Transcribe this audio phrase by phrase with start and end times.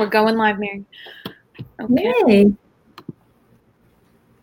[0.00, 0.82] We're going live, Mary.
[1.78, 2.14] Okay.
[2.26, 2.52] Yay.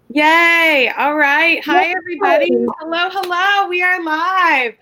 [0.10, 0.92] Yay.
[0.96, 1.66] All right.
[1.66, 2.48] Hi, everybody.
[2.52, 3.67] Hello, hello.
[3.67, 4.75] We are live.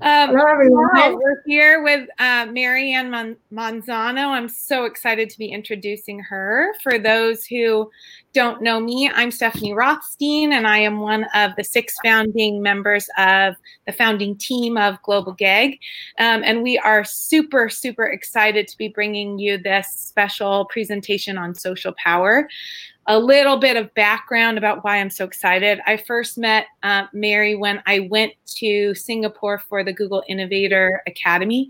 [0.00, 1.18] Um, hello, everyone.
[1.18, 4.28] We're here with uh, Marianne Mon- Manzano.
[4.28, 6.72] I'm so excited to be introducing her.
[6.82, 7.90] For those who
[8.32, 13.06] don't know me, I'm Stephanie Rothstein, and I am one of the six founding members
[13.18, 13.54] of
[13.86, 15.78] the founding team of Global GEG.
[16.18, 21.54] Um, and we are super, super excited to be bringing you this special presentation on
[21.54, 22.48] social power
[23.06, 25.80] a little bit of background about why I'm so excited.
[25.86, 31.68] I first met uh, Mary when I went to Singapore for the Google Innovator Academy,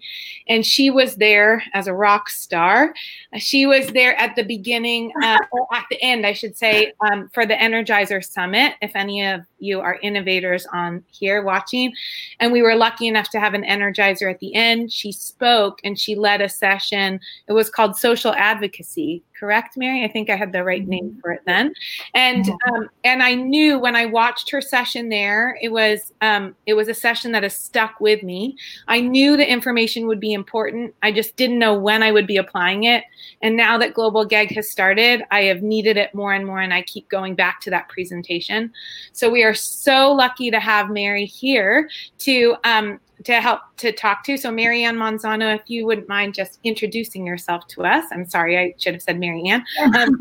[0.48, 2.92] and she was there as a rock star.
[3.38, 7.30] She was there at the beginning, uh, or at the end, I should say, um,
[7.32, 8.74] for the Energizer Summit.
[8.82, 11.94] If any of you are innovators on here watching,
[12.40, 14.92] and we were lucky enough to have an Energizer at the end.
[14.92, 17.20] She spoke and she led a session.
[17.48, 20.04] It was called Social Advocacy correct, Mary?
[20.04, 21.18] I think I had the right name mm-hmm.
[21.18, 21.74] for it then.
[22.14, 26.74] And um, and I knew when I watched her session there, it was um, it
[26.74, 28.56] was a session that has stuck with me.
[28.86, 30.94] I knew the information would be important.
[31.02, 33.02] I just didn't know when I would be applying it.
[33.42, 36.72] And now that Global GEG has started, I have needed it more and more, and
[36.72, 38.72] I keep going back to that presentation.
[39.12, 44.24] So we are so lucky to have Mary here to um, to help to talk
[44.24, 44.36] to.
[44.36, 48.04] So, Marianne Manzano, if you wouldn't mind just introducing yourself to us.
[48.12, 49.64] I'm sorry, I should have said Marianne.
[49.94, 50.16] Um,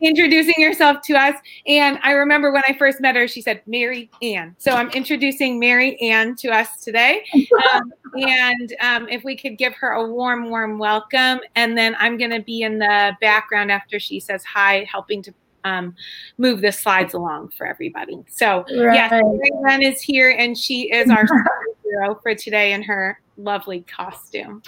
[0.00, 1.34] introducing yourself to us.
[1.66, 4.54] And I remember when I first met her, she said Mary Ann.
[4.58, 7.24] So I'm introducing Mary Ann to us today.
[7.72, 11.40] Um, and um, if we could give her a warm, warm welcome.
[11.54, 15.34] And then I'm going to be in the background after she says hi, helping to
[15.64, 15.94] um,
[16.38, 18.18] move the slides along for everybody.
[18.28, 18.94] So right.
[18.94, 21.26] yes, Mary Ann is here and she is our
[21.84, 24.62] hero for today in her lovely costume.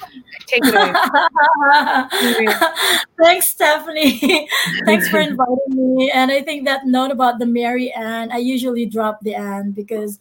[0.46, 0.92] Take it away.
[3.22, 4.48] Thanks, Stephanie.
[4.84, 6.10] Thanks for inviting me.
[6.10, 10.18] And I think that note about the Mary Ann, I usually drop the Ann because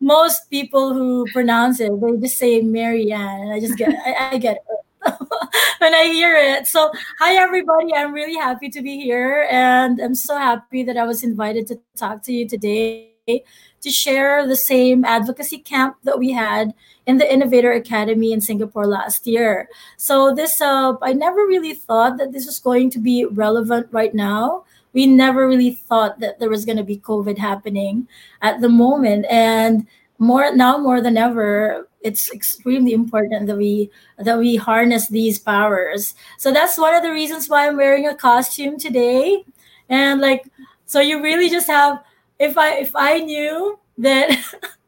[0.00, 4.32] most people who pronounce it, they just say Mary Ann, and I just get, I,
[4.32, 4.84] I get it
[5.78, 6.66] when I hear it.
[6.66, 7.94] So, hi everybody.
[7.94, 11.80] I'm really happy to be here, and I'm so happy that I was invited to
[11.96, 16.74] talk to you today to share the same advocacy camp that we had
[17.06, 19.68] in the Innovator Academy in Singapore last year.
[19.96, 24.14] So this, uh, I never really thought that this was going to be relevant right
[24.14, 24.64] now.
[24.92, 28.08] We never really thought that there was going to be COVID happening
[28.42, 29.86] at the moment, and
[30.18, 36.14] more now more than ever, it's extremely important that we that we harness these powers.
[36.38, 39.44] So that's one of the reasons why I'm wearing a costume today,
[39.88, 40.44] and like,
[40.86, 42.02] so you really just have
[42.38, 44.30] if I if I knew that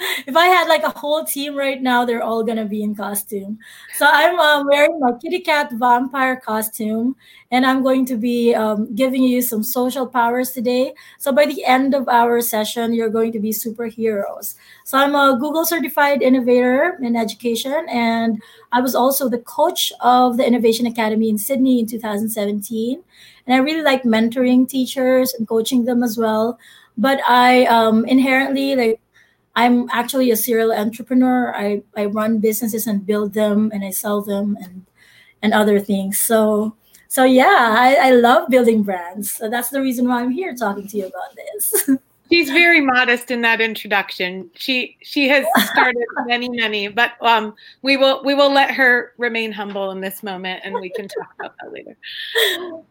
[0.26, 3.58] if I had like a whole team right now, they're all gonna be in costume.
[3.94, 7.16] So I'm uh, wearing my kitty cat vampire costume,
[7.50, 10.94] and I'm going to be um, giving you some social powers today.
[11.18, 14.54] So by the end of our session, you're going to be superheroes.
[14.84, 20.38] So I'm a Google certified innovator in education, and I was also the coach of
[20.38, 23.02] the Innovation Academy in Sydney in 2017.
[23.46, 26.58] And I really like mentoring teachers and coaching them as well
[26.98, 29.00] but I um, inherently like
[29.56, 31.54] I'm actually a serial entrepreneur.
[31.54, 34.86] I, I run businesses and build them and I sell them and
[35.42, 36.18] and other things.
[36.18, 36.76] So
[37.08, 39.32] so yeah, I, I love building brands.
[39.32, 41.90] So that's the reason why I'm here talking to you about this.
[42.30, 44.48] She's very modest in that introduction.
[44.54, 49.50] She she has started many many, but um, we will we will let her remain
[49.50, 51.96] humble in this moment, and we can talk about that later.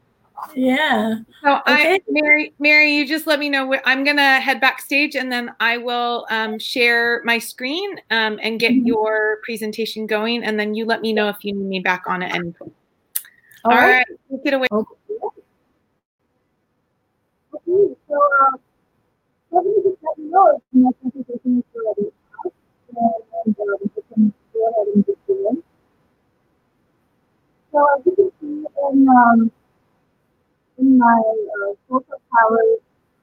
[0.55, 1.15] Yeah.
[1.43, 1.95] So okay.
[1.95, 3.65] I, Mary, Mary, you just let me know.
[3.65, 8.59] What, I'm gonna head backstage, and then I will um, share my screen um, and
[8.59, 8.87] get mm-hmm.
[8.87, 12.23] your presentation going, and then you let me know if you need me back on
[12.23, 12.73] at any point.
[13.65, 13.97] All, All right.
[13.97, 14.05] right.
[14.31, 14.67] take it away.
[14.71, 14.95] Okay.
[17.65, 18.57] so, uh,
[19.51, 22.11] let me just let you know if my presentation is already
[22.45, 22.53] out,
[23.45, 23.55] and
[23.95, 25.15] you can go ahead and do.
[27.71, 29.51] So as you can see in um,
[30.79, 31.19] in my
[31.59, 32.63] uh, social power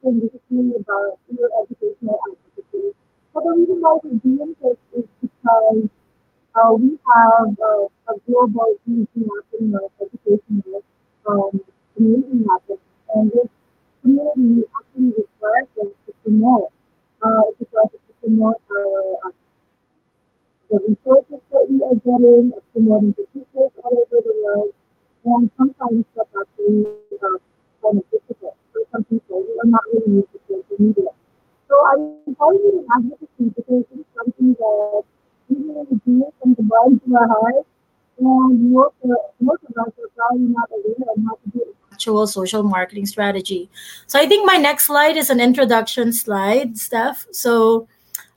[0.03, 2.95] thing, basically about your educational advocacy.
[3.35, 5.89] But the reason why we're doing this is because
[6.57, 10.83] uh, we have uh, a global international educational
[11.29, 11.61] um,
[11.95, 12.81] community happening,
[13.15, 13.49] and this
[14.03, 16.73] community actually requires us to promote.
[17.23, 19.31] Uh, it requires us to promote our uh,
[20.71, 24.73] the resources that we are getting, promoting the teachers all over the world,
[25.27, 27.39] and sometimes that's actually uh,
[27.83, 31.11] kind of difficult for some people who are not really used to social media.
[31.69, 35.03] So I'm calling it an advocacy because it's something that
[35.49, 37.67] we really do from the bottom of our heart.
[38.19, 42.27] and most of, most of us are probably not aware of how to do actual
[42.27, 43.69] social marketing strategy.
[44.07, 47.27] So I think my next slide is an introduction slide, Steph.
[47.33, 47.89] So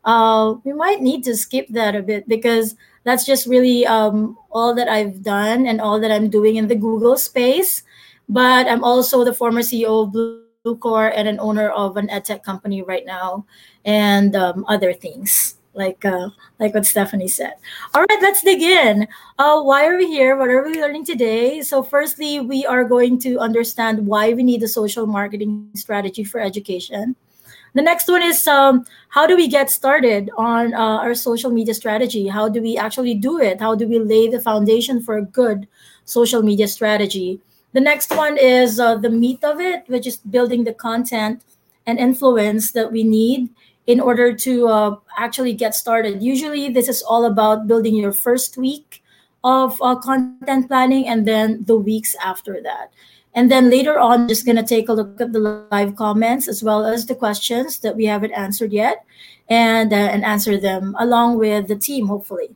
[0.06, 4.74] uh, we might need to skip that a bit because that's just really um, all
[4.76, 7.84] that I've done and all that I'm doing in the Google space.
[8.28, 10.14] But I'm also the former CEO of
[10.66, 13.46] Bluecore and an owner of an edtech company right now,
[13.86, 16.30] and um, other things like uh,
[16.60, 17.54] like what Stephanie said.
[17.96, 19.08] All right, let's dig in.
[19.40, 20.38] Uh, why are we here?
[20.38, 21.62] What are we learning today?
[21.62, 26.40] So, firstly, we are going to understand why we need a social marketing strategy for
[26.40, 27.16] education.
[27.76, 31.74] The next one is um, how do we get started on uh, our social media
[31.74, 32.28] strategy?
[32.28, 33.60] How do we actually do it?
[33.60, 35.68] How do we lay the foundation for a good
[36.06, 37.40] social media strategy?
[37.74, 41.44] The next one is uh, the meat of it, which is building the content
[41.86, 43.50] and influence that we need
[43.86, 46.22] in order to uh, actually get started.
[46.24, 49.04] Usually, this is all about building your first week
[49.44, 52.92] of uh, content planning and then the weeks after that.
[53.36, 56.64] And then later on, just going to take a look at the live comments as
[56.64, 59.06] well as the questions that we haven't answered yet
[59.50, 62.50] and, uh, and answer them along with the team, hopefully.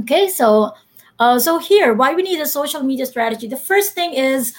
[0.00, 0.74] Okay, so
[1.18, 3.48] uh, so here, why we need a social media strategy.
[3.48, 4.52] The first thing is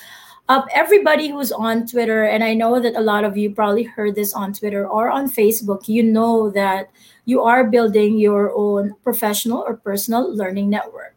[0.50, 4.16] uh, everybody who's on Twitter, and I know that a lot of you probably heard
[4.16, 6.90] this on Twitter or on Facebook, you know that
[7.26, 11.16] you are building your own professional or personal learning network.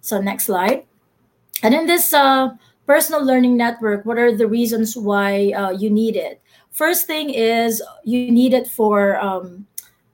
[0.00, 0.84] So next slide.
[1.62, 2.50] And in this uh,
[2.92, 6.42] personal learning network, what are the reasons why uh, you need it?
[6.72, 9.66] First thing is you need it for um,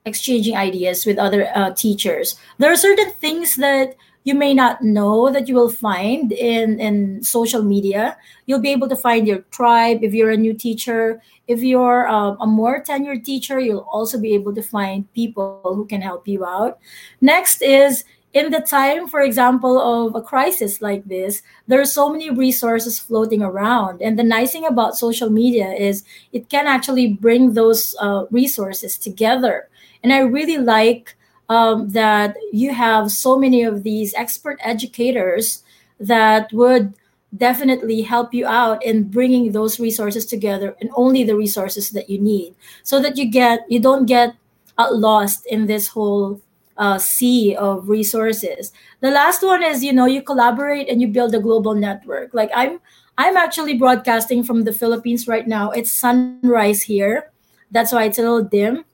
[0.05, 2.39] exchanging ideas with other uh, teachers.
[2.57, 7.21] There are certain things that you may not know that you will find in, in
[7.21, 8.15] social media.
[8.45, 11.21] You'll be able to find your tribe if you're a new teacher.
[11.47, 15.85] If you're uh, a more tenured teacher, you'll also be able to find people who
[15.85, 16.79] can help you out.
[17.19, 22.11] Next is in the time, for example, of a crisis like this, there are so
[22.11, 24.01] many resources floating around.
[24.01, 28.97] And the nice thing about social media is it can actually bring those uh, resources
[28.97, 29.67] together.
[30.03, 31.15] And I really like
[31.49, 35.63] um, that you have so many of these expert educators
[35.99, 36.93] that would
[37.35, 42.19] definitely help you out in bringing those resources together and only the resources that you
[42.19, 44.33] need so that you get you don't get
[44.79, 46.41] uh, lost in this whole
[46.79, 48.71] uh, sea of resources.
[49.01, 52.33] The last one is you know you collaborate and you build a global network.
[52.33, 52.79] Like I'm
[53.17, 55.71] I'm actually broadcasting from the Philippines right now.
[55.71, 57.31] It's sunrise here.
[57.69, 58.85] That's why it's a little dim.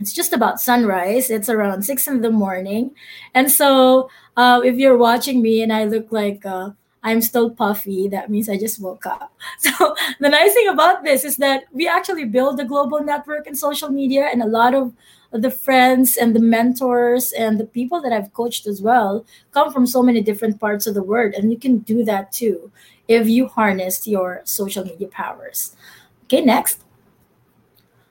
[0.00, 1.30] It's just about sunrise.
[1.30, 2.90] It's around six in the morning,
[3.32, 6.70] and so uh, if you're watching me and I look like uh,
[7.02, 9.32] I'm still puffy, that means I just woke up.
[9.58, 13.54] So the nice thing about this is that we actually build a global network in
[13.54, 14.92] social media, and a lot of
[15.32, 19.86] the friends and the mentors and the people that I've coached as well come from
[19.86, 21.34] so many different parts of the world.
[21.34, 22.70] And you can do that too
[23.06, 25.76] if you harness your social media powers.
[26.24, 26.82] Okay, next.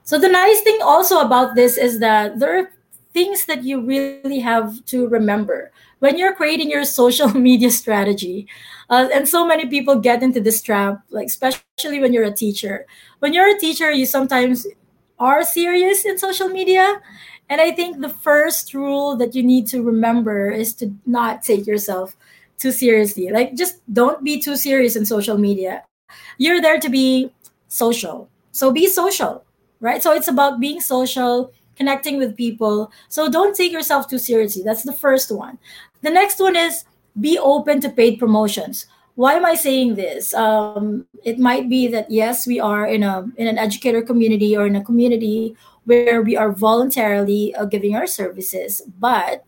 [0.03, 2.71] So, the nice thing also about this is that there are
[3.13, 8.47] things that you really have to remember when you're creating your social media strategy.
[8.89, 12.85] Uh, and so many people get into this trap, like, especially when you're a teacher.
[13.19, 14.65] When you're a teacher, you sometimes
[15.19, 17.01] are serious in social media.
[17.49, 21.67] And I think the first rule that you need to remember is to not take
[21.67, 22.15] yourself
[22.57, 23.29] too seriously.
[23.29, 25.83] Like, just don't be too serious in social media.
[26.37, 27.31] You're there to be
[27.67, 28.29] social.
[28.51, 29.45] So be social,
[29.79, 30.01] right?
[30.01, 32.91] So it's about being social, connecting with people.
[33.07, 34.63] So don't take yourself too seriously.
[34.63, 35.57] That's the first one.
[36.01, 36.85] The next one is
[37.19, 38.87] be open to paid promotions
[39.19, 40.33] why am I saying this?
[40.33, 44.65] Um, it might be that yes, we are in a in an educator community or
[44.65, 49.43] in a community where we are voluntarily uh, giving our services, but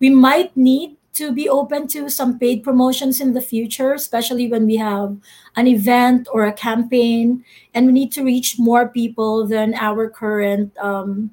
[0.00, 4.66] we might need to be open to some paid promotions in the future, especially when
[4.66, 5.14] we have
[5.54, 10.76] an event or a campaign, and we need to reach more people than our current
[10.78, 11.30] um,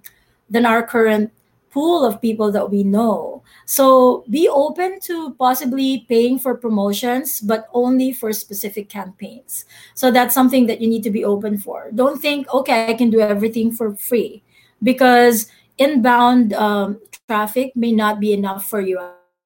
[0.47, 1.33] than our current
[1.71, 3.38] pool of people that we know.
[3.69, 9.65] So be open to possibly paying for promotions, but only for specific campaigns.
[9.93, 11.91] So that's something that you need to be open for.
[11.93, 14.41] Don't think, okay, I can do everything for free
[14.81, 18.97] because inbound um, traffic may not be enough for you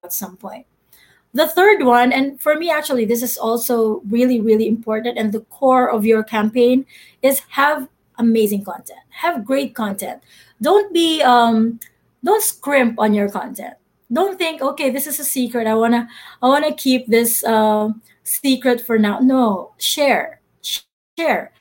[0.05, 0.67] at some point.
[1.33, 5.43] The third one, and for me, actually, this is also really, really important, and the
[5.51, 6.85] core of your campaign
[7.21, 7.89] is have
[8.19, 10.23] amazing content, have great content.
[10.61, 11.81] Don't be um,
[12.23, 13.75] don't scrimp on your content
[14.13, 16.07] don't think okay this is a secret i want to
[16.41, 17.89] i want to keep this uh,
[18.23, 20.39] secret for now no share
[21.17, 21.51] share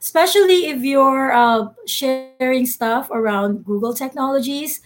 [0.00, 4.80] especially if you're uh, sharing stuff around google technologies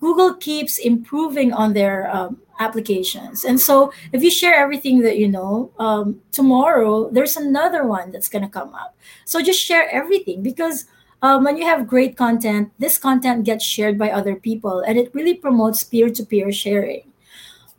[0.00, 3.44] Google keeps improving on their um, applications.
[3.44, 8.28] And so if you share everything that you know, um, tomorrow there's another one that's
[8.28, 8.96] going to come up.
[9.24, 10.86] So just share everything because
[11.22, 15.14] um, when you have great content, this content gets shared by other people and it
[15.14, 17.02] really promotes peer to peer sharing.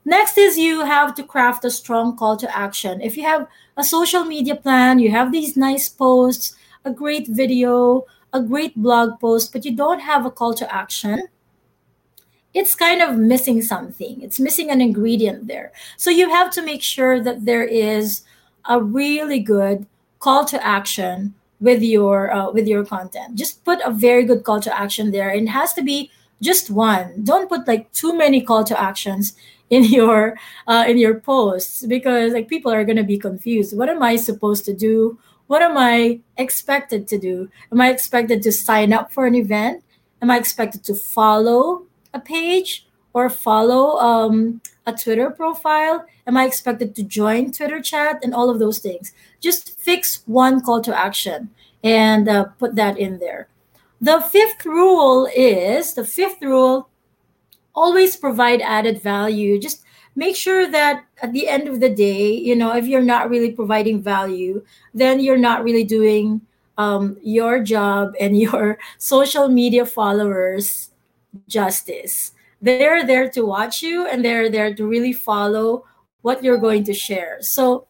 [0.05, 3.01] Next is you have to craft a strong call to action.
[3.01, 8.05] If you have a social media plan, you have these nice posts, a great video,
[8.33, 11.27] a great blog post, but you don't have a call to action,
[12.53, 14.21] it's kind of missing something.
[14.21, 15.71] It's missing an ingredient there.
[15.97, 18.23] So you have to make sure that there is
[18.65, 19.85] a really good
[20.19, 23.35] call to action with your uh, with your content.
[23.35, 25.29] Just put a very good call to action there.
[25.29, 26.11] It has to be
[26.41, 27.23] just one.
[27.23, 29.35] Don't put like too many call to actions
[29.69, 30.37] in your
[30.67, 33.77] uh, in your posts because like people are gonna be confused.
[33.77, 35.19] What am I supposed to do?
[35.47, 37.49] What am I expected to do?
[37.71, 39.83] Am I expected to sign up for an event?
[40.21, 46.05] Am I expected to follow a page or follow um, a Twitter profile?
[46.27, 49.13] Am I expected to join Twitter chat and all of those things?
[49.39, 51.49] Just fix one call to action
[51.83, 53.47] and uh, put that in there.
[54.01, 56.89] The fifth rule is the fifth rule
[57.75, 59.59] always provide added value.
[59.59, 59.83] Just
[60.15, 63.51] make sure that at the end of the day, you know, if you're not really
[63.51, 64.63] providing value,
[64.93, 66.41] then you're not really doing
[66.77, 70.91] um, your job and your social media followers
[71.47, 72.33] justice.
[72.61, 75.85] They're there to watch you and they're there to really follow
[76.21, 77.41] what you're going to share.
[77.41, 77.87] So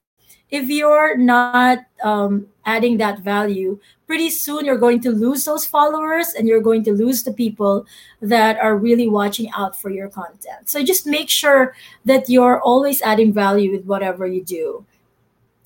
[0.52, 6.34] if you're not um, adding that value, pretty soon you're going to lose those followers
[6.34, 7.86] and you're going to lose the people
[8.22, 10.70] that are really watching out for your content.
[10.70, 14.86] So just make sure that you're always adding value with whatever you do.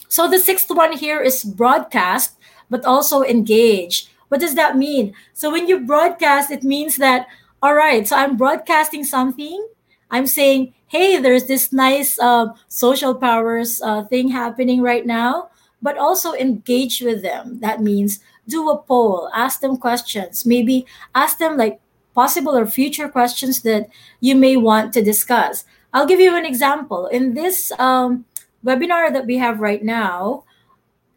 [0.09, 2.37] So the sixth one here is broadcast,
[2.69, 4.07] but also engage.
[4.27, 5.13] What does that mean?
[5.33, 7.27] So when you broadcast, it means that
[7.63, 9.65] all right, so I'm broadcasting something.
[10.11, 15.49] I'm saying, hey, there's this nice uh, social powers uh, thing happening right now,
[15.81, 17.61] but also engage with them.
[17.61, 21.79] That means do a poll, ask them questions, maybe ask them like
[22.13, 23.87] possible or future questions that
[24.19, 25.63] you may want to discuss.
[25.93, 27.07] I'll give you an example.
[27.07, 28.25] In this um,
[28.65, 30.43] webinar that we have right now,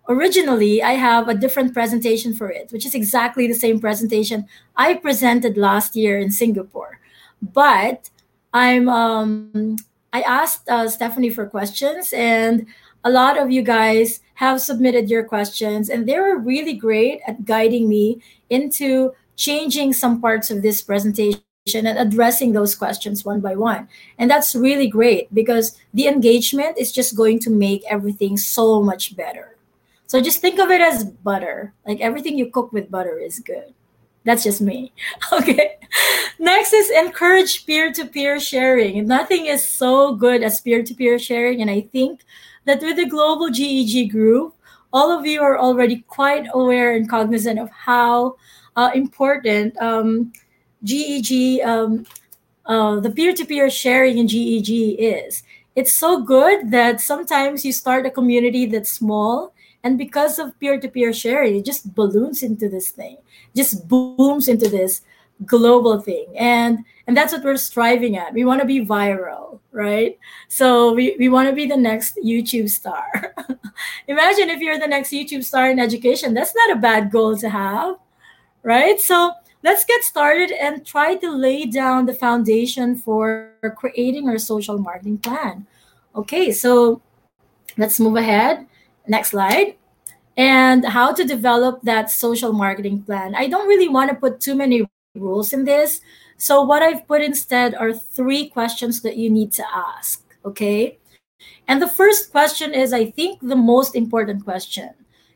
[0.09, 4.47] originally I have a different presentation for it, which is exactly the same presentation
[4.77, 7.01] I presented last year in Singapore.
[7.43, 8.11] But
[8.53, 9.77] I'm um,
[10.13, 12.67] I asked uh, Stephanie for questions, and
[13.05, 17.45] a lot of you guys have submitted your questions, and they were really great at
[17.45, 21.43] guiding me into changing some parts of this presentation
[21.75, 23.89] and addressing those questions one by one.
[24.19, 29.17] And that's really great because the engagement is just going to make everything so much
[29.17, 29.56] better.
[30.07, 31.75] So just think of it as butter.
[31.87, 33.75] Like everything you cook with butter is good.
[34.25, 34.93] That's just me.
[35.33, 35.79] Okay.
[36.39, 39.07] Next is encourage peer to peer sharing.
[39.07, 41.63] Nothing is so good as peer to peer sharing.
[41.63, 42.21] And I think
[42.67, 44.55] that with the global GEG group,
[44.93, 48.37] all of you are already quite aware and cognizant of how
[48.77, 50.33] uh, important um,
[50.85, 52.05] GEG, um,
[52.67, 55.43] uh, the peer to peer sharing in GEG is.
[55.75, 59.53] It's so good that sometimes you start a community that's small
[59.87, 63.16] and because of peer-to-peer sharing it just balloons into this thing
[63.55, 65.02] just booms into this
[65.45, 66.26] global thing.
[66.37, 68.33] And and that's what we're striving at.
[68.33, 70.19] We want to be viral right?
[70.49, 73.35] So we, we want to be the next youtube star.
[74.09, 76.33] Imagine if you're the next youtube star in education.
[76.33, 77.97] That's not a bad goal to have
[78.62, 78.99] right?
[78.99, 84.78] So let's get started and try to lay down the foundation for creating our social
[84.78, 85.66] marketing plan.
[86.14, 87.02] Okay so
[87.76, 88.66] let's move ahead
[89.09, 89.77] Next slide.
[90.37, 93.35] And how to develop that social marketing plan.
[93.35, 96.01] I don't really want to put too many rules in this.
[96.37, 100.23] So, what I've put instead are three questions that you need to ask.
[100.45, 100.99] Okay.
[101.69, 104.91] And the first question is, I think, the most important question.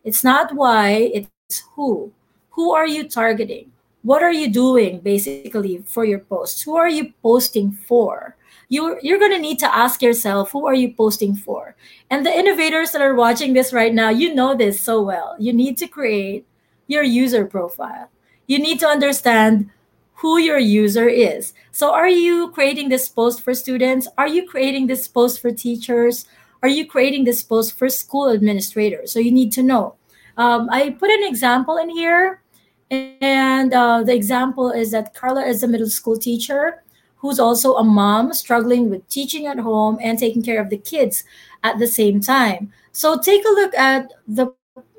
[0.05, 2.13] It's not why, it's who.
[2.51, 3.73] Who are you targeting?
[4.03, 6.63] What are you doing basically for your posts?
[6.63, 8.37] Who are you posting for?
[8.71, 11.77] You're you're going to need to ask yourself who are you posting for?
[12.09, 15.37] And the innovators that are watching this right now you know this so well.
[15.39, 16.47] You need to create
[16.87, 18.09] your user profile.
[18.47, 19.71] You need to understand
[20.15, 21.53] who your user is.
[21.73, 24.07] So are you creating this post for students?
[24.17, 26.27] Are you creating this post for teachers?
[26.63, 29.13] Are you creating this post for school administrators?
[29.13, 29.97] So you need to know.
[30.37, 32.41] Um, i put an example in here
[32.91, 36.83] and uh, the example is that carla is a middle school teacher
[37.21, 41.25] who's also a mom struggling with teaching at home and taking care of the kids
[41.63, 42.73] at the same time.
[42.93, 44.53] So take a look at the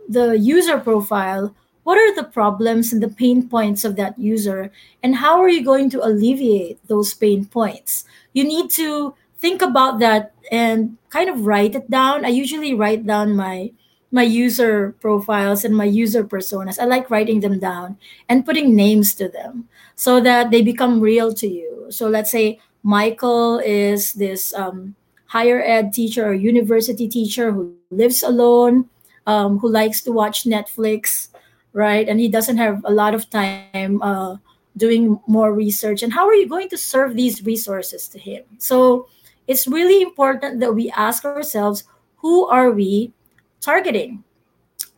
[0.07, 1.55] the user profile.
[1.83, 4.71] What are the problems and the pain points of that user?
[5.01, 8.05] And how are you going to alleviate those pain points?
[8.33, 12.25] You need to think about that and kind of write it down.
[12.25, 13.71] I usually write down my
[14.11, 17.97] my user profiles and my user personas i like writing them down
[18.29, 22.59] and putting names to them so that they become real to you so let's say
[22.83, 28.89] michael is this um, higher ed teacher or university teacher who lives alone
[29.27, 31.31] um, who likes to watch netflix
[31.73, 32.07] right?
[32.07, 34.37] And he doesn't have a lot of time uh,
[34.77, 36.03] doing more research.
[36.03, 38.43] And how are you going to serve these resources to him?
[38.57, 39.07] So
[39.47, 41.83] it's really important that we ask ourselves,
[42.17, 43.13] who are we
[43.61, 44.23] targeting,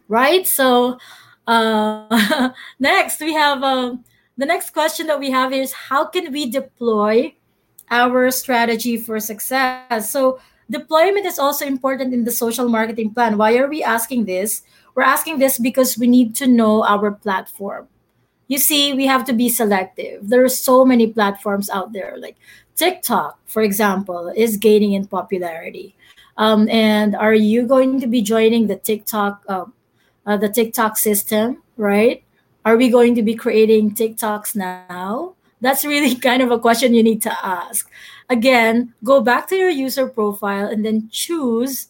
[0.07, 0.47] right?
[0.47, 0.97] So
[1.47, 3.95] uh, next we have uh,
[4.37, 7.35] the next question that we have is how can we deploy
[7.91, 10.09] our strategy for success?
[10.09, 10.39] So
[10.69, 13.37] deployment is also important in the social marketing plan.
[13.37, 14.63] Why are we asking this?
[14.95, 17.87] We're asking this because we need to know our platform.
[18.47, 20.29] You see, we have to be selective.
[20.29, 22.37] There are so many platforms out there, like
[22.75, 25.95] TikTok, for example, is gaining in popularity.
[26.37, 29.65] Um, and are you going to be joining the TikTok, uh,
[30.25, 32.23] uh, the TikTok system, right?
[32.65, 35.35] Are we going to be creating TikToks now?
[35.61, 37.89] That's really kind of a question you need to ask.
[38.29, 41.89] Again, go back to your user profile and then choose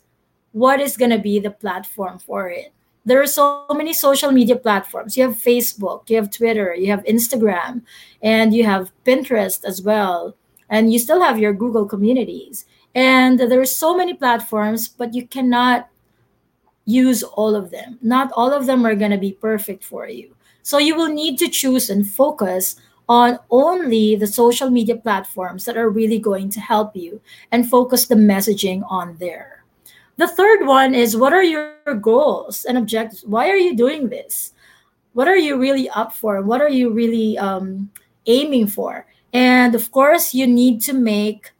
[0.52, 2.74] what is going to be the platform for it
[3.06, 5.18] there are so many social media platforms.
[5.18, 7.82] You have Facebook, you have Twitter, you have Instagram,
[8.22, 10.36] and you have Pinterest as well.
[10.70, 12.66] And you still have your Google communities.
[12.96, 15.90] And there are so many platforms, but you cannot
[16.86, 17.98] use all of them.
[18.02, 20.36] Not all of them are going to be perfect for you.
[20.62, 22.76] So you will need to choose and focus
[23.10, 27.20] on only the social media platforms that are really going to help you
[27.52, 29.64] and focus the messaging on there.
[30.18, 33.26] The third one is what are your goals and objectives?
[33.26, 34.54] Why are you doing this?
[35.14, 36.42] What are you really up for?
[36.42, 37.92] What are you really um,
[38.26, 39.06] aiming for?
[39.34, 41.52] And of course, you need to make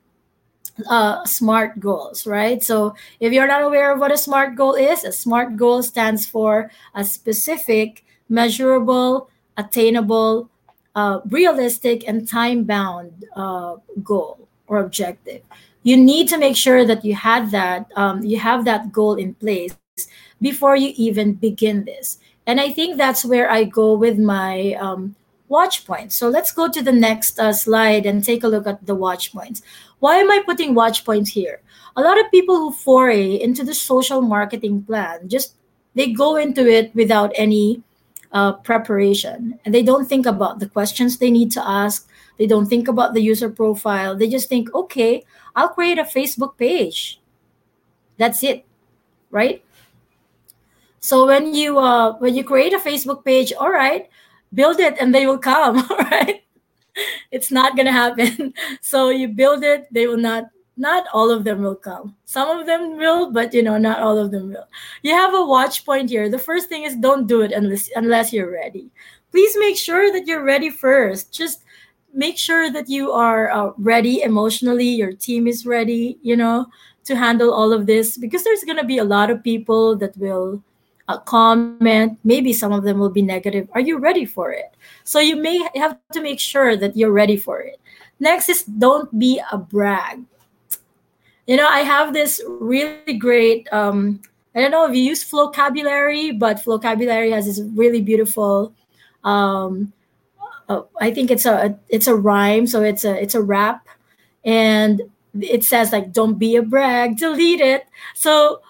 [0.90, 2.64] uh, smart goals, right?
[2.64, 6.26] So if you're not aware of what a smart goal is, a smart goal stands
[6.26, 10.50] for a specific, measurable, attainable,
[10.96, 15.42] uh, realistic, and time bound uh, goal or objective.
[15.84, 19.34] You need to make sure that you had that um, you have that goal in
[19.36, 19.76] place
[20.42, 22.18] before you even begin this.
[22.46, 25.16] And i think that's where i go with my um,
[25.48, 26.16] watch points.
[26.16, 29.32] So let's go to the next uh, slide and take a look at the watch
[29.32, 29.62] points
[30.04, 31.62] why am i putting watch points here
[31.96, 35.56] a lot of people who foray into the social marketing plan just
[35.96, 37.82] they go into it without any
[38.32, 42.68] uh, preparation and they don't think about the questions they need to ask they don't
[42.68, 45.24] think about the user profile they just think okay
[45.56, 47.20] I'll create a Facebook page.
[48.18, 48.66] That's it,
[49.30, 49.64] right?
[51.00, 54.10] So when you uh, when you create a Facebook page, all right,
[54.54, 55.78] build it and they will come.
[55.90, 56.43] All right,
[57.32, 58.54] it's not gonna happen.
[58.82, 60.46] So you build it, they will not.
[60.76, 62.16] Not all of them will come.
[62.26, 64.66] Some of them will, but you know, not all of them will.
[65.04, 66.30] You have a watch point here.
[66.30, 68.90] The first thing is don't do it unless unless you're ready.
[69.30, 71.32] Please make sure that you're ready first.
[71.32, 71.64] Just
[72.14, 76.66] make sure that you are uh, ready emotionally your team is ready you know
[77.04, 80.16] to handle all of this because there's going to be a lot of people that
[80.18, 80.64] will
[81.14, 83.70] uh, comment maybe some of them will be negative.
[83.74, 84.76] Are you ready for it?
[85.04, 87.80] So you may have to make sure that you're ready for it.
[88.20, 90.22] Next is don't be a brag.
[91.46, 94.22] You know i have this really great um
[94.56, 98.74] i don't know if you use Flocabulary but Flocabulary has this really beautiful
[99.26, 99.92] um
[100.70, 103.88] uh, I think it's a it's a rhyme, so it's a it's a rap,
[104.46, 105.02] and
[105.40, 108.62] it says like "Don't be a brag, delete it." So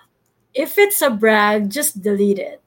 [0.54, 2.62] if it's a brag, just delete it.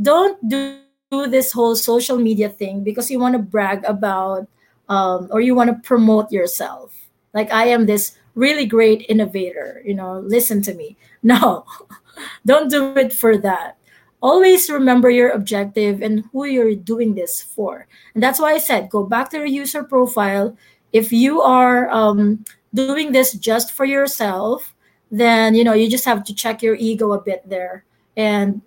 [0.00, 0.78] Don't do
[1.10, 4.48] this whole social media thing because you want to brag about
[4.88, 6.94] um, or you want to promote yourself.
[7.32, 9.82] Like I am this really great innovator.
[9.84, 10.96] You know, listen to me.
[11.24, 11.64] No,
[12.44, 13.78] don't do it for that
[14.24, 17.86] always remember your objective and who you're doing this for.
[18.14, 20.56] And that's why I said go back to your user profile.
[20.92, 22.42] If you are um,
[22.72, 24.73] doing this just for yourself,
[25.20, 27.84] then you know you just have to check your ego a bit there
[28.16, 28.60] and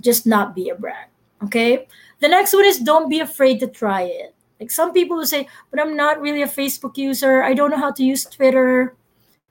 [0.00, 1.08] just not be a brag.
[1.44, 1.86] Okay.
[2.20, 4.34] The next one is don't be afraid to try it.
[4.60, 7.42] Like some people who say, but I'm not really a Facebook user.
[7.42, 8.94] I don't know how to use Twitter.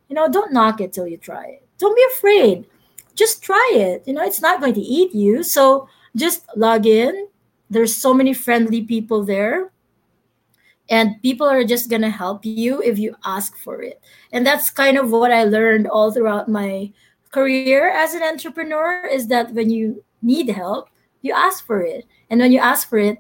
[0.08, 1.68] You know, don't knock it till you try it.
[1.78, 2.66] Don't be afraid
[3.16, 4.04] just try it.
[4.06, 5.44] You know, it's not going to eat you.
[5.44, 7.28] So just log in.
[7.70, 9.71] There's so many friendly people there.
[10.92, 14.04] And people are just going to help you if you ask for it.
[14.34, 16.92] And that's kind of what I learned all throughout my
[17.32, 20.90] career as an entrepreneur is that when you need help,
[21.22, 22.06] you ask for it.
[22.30, 23.20] And when you ask for it,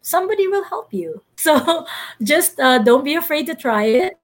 [0.00, 1.22] somebody will help you.
[1.38, 1.86] So
[2.20, 4.18] just uh, don't be afraid to try it.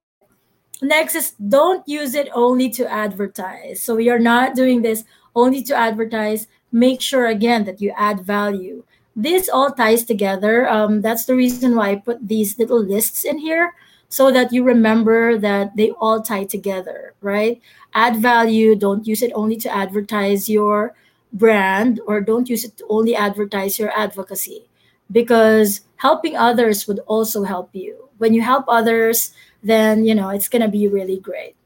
[0.83, 3.81] Next is don't use it only to advertise.
[3.81, 5.05] So you're not doing this
[5.37, 6.48] only to advertise.
[6.72, 8.83] Make sure again that you add value.
[9.16, 10.68] This all ties together.
[10.68, 13.74] Um, that's the reason why I put these little lists in here
[14.09, 17.61] so that you remember that they all tie together, right?
[17.94, 18.74] Add value.
[18.74, 20.94] Don't use it only to advertise your
[21.33, 24.68] brand or don't use it to only advertise your advocacy
[25.11, 28.09] because helping others would also help you.
[28.18, 31.57] When you help others, then you know it's gonna be really great.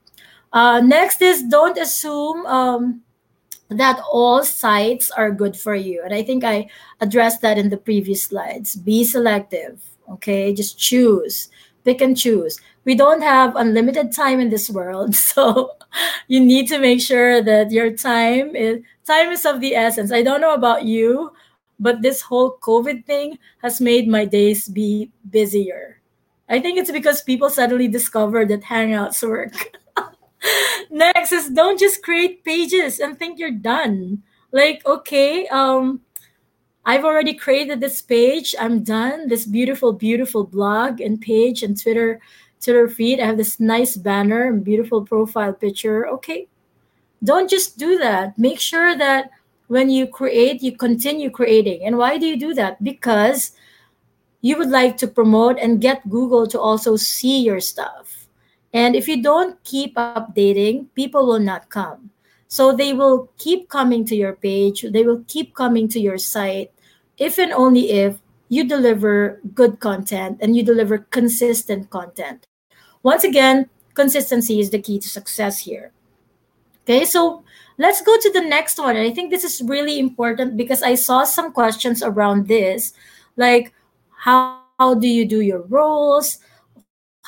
[0.52, 3.02] Uh, next is don't assume um,
[3.68, 6.68] that all sites are good for you, and I think I
[7.00, 8.76] addressed that in the previous slides.
[8.76, 10.54] Be selective, okay?
[10.54, 11.50] Just choose,
[11.84, 12.58] pick and choose.
[12.84, 15.72] We don't have unlimited time in this world, so
[16.28, 20.12] you need to make sure that your time is time is of the essence.
[20.12, 21.32] I don't know about you,
[21.78, 26.00] but this whole COVID thing has made my days be busier.
[26.48, 29.52] I think it's because people suddenly discovered that Hangouts work.
[30.90, 34.22] Next is don't just create pages and think you're done.
[34.52, 36.00] Like, okay, um,
[36.84, 38.54] I've already created this page.
[38.58, 39.28] I'm done.
[39.28, 42.20] This beautiful, beautiful blog and page and Twitter,
[42.62, 43.20] Twitter feed.
[43.20, 46.08] I have this nice banner and beautiful profile picture.
[46.08, 46.48] Okay.
[47.22, 48.38] Don't just do that.
[48.38, 49.30] Make sure that
[49.66, 51.84] when you create, you continue creating.
[51.84, 52.82] And why do you do that?
[52.82, 53.52] Because
[54.40, 58.17] you would like to promote and get Google to also see your stuff.
[58.72, 62.10] And if you don't keep updating, people will not come.
[62.48, 66.72] So they will keep coming to your page, they will keep coming to your site
[67.18, 72.46] if and only if you deliver good content and you deliver consistent content.
[73.02, 75.92] Once again, consistency is the key to success here.
[76.82, 77.44] Okay, so
[77.76, 78.96] let's go to the next one.
[78.96, 82.94] I think this is really important because I saw some questions around this,
[83.36, 83.74] like
[84.16, 86.38] how, how do you do your roles?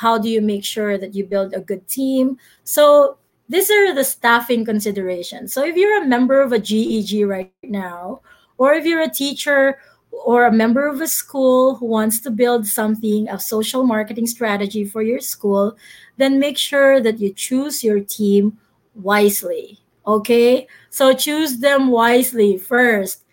[0.00, 2.38] How do you make sure that you build a good team?
[2.64, 3.18] So
[3.50, 5.52] these are the staffing considerations.
[5.52, 8.22] So if you're a member of a GEG right now,
[8.56, 9.76] or if you're a teacher
[10.10, 14.86] or a member of a school who wants to build something, a social marketing strategy
[14.86, 15.76] for your school,
[16.16, 18.56] then make sure that you choose your team
[18.94, 19.80] wisely.
[20.06, 23.24] Okay, so choose them wisely first.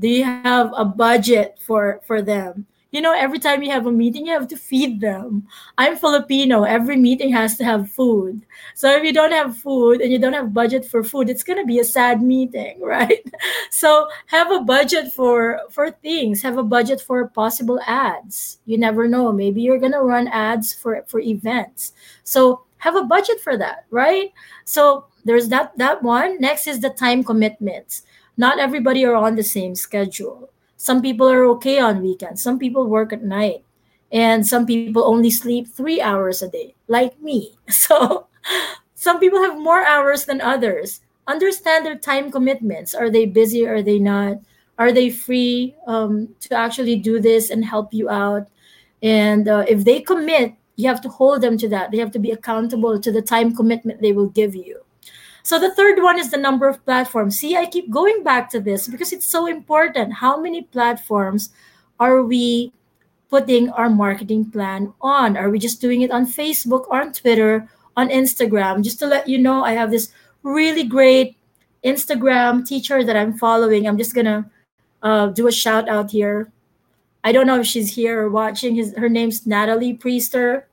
[0.00, 2.66] Do you have a budget for for them?
[2.92, 5.46] You know, every time you have a meeting, you have to feed them.
[5.76, 6.62] I'm Filipino.
[6.62, 8.46] Every meeting has to have food.
[8.74, 11.64] So if you don't have food and you don't have budget for food, it's gonna
[11.66, 13.24] be a sad meeting, right?
[13.70, 16.42] So have a budget for for things.
[16.42, 18.58] Have a budget for possible ads.
[18.66, 19.32] You never know.
[19.32, 21.92] Maybe you're gonna run ads for for events.
[22.24, 24.32] So have a budget for that, right?
[24.64, 28.02] So there's that that one next is the time commitments
[28.36, 30.50] not everybody are on the same schedule
[30.86, 32.40] some people are okay on weekends.
[32.40, 33.64] Some people work at night.
[34.12, 37.58] And some people only sleep three hours a day like me.
[37.68, 38.28] So
[38.94, 41.00] some people have more hours than others.
[41.26, 42.94] Understand their time commitments.
[42.94, 43.66] Are they busy?
[43.66, 44.38] Are they not?
[44.78, 48.46] Are they free um, to actually do this and help you out?
[49.02, 51.90] And uh, if they commit you have to hold them to that.
[51.90, 54.85] They have to be accountable to the time commitment they will give you
[55.46, 57.38] so the third one is the number of platforms.
[57.38, 60.14] See, I keep going back to this because it's so important.
[60.14, 61.50] How many platforms
[62.00, 62.72] are we
[63.30, 65.36] putting our marketing plan on?
[65.36, 68.82] Are we just doing it on Facebook, on Twitter, on Instagram?
[68.82, 70.10] Just to let you know, I have this
[70.42, 71.36] really great
[71.84, 73.86] Instagram teacher that I'm following.
[73.86, 74.50] I'm just gonna
[75.04, 76.50] uh, do a shout out here.
[77.22, 78.74] I don't know if she's here or watching.
[78.74, 80.64] His, her name's Natalie Priester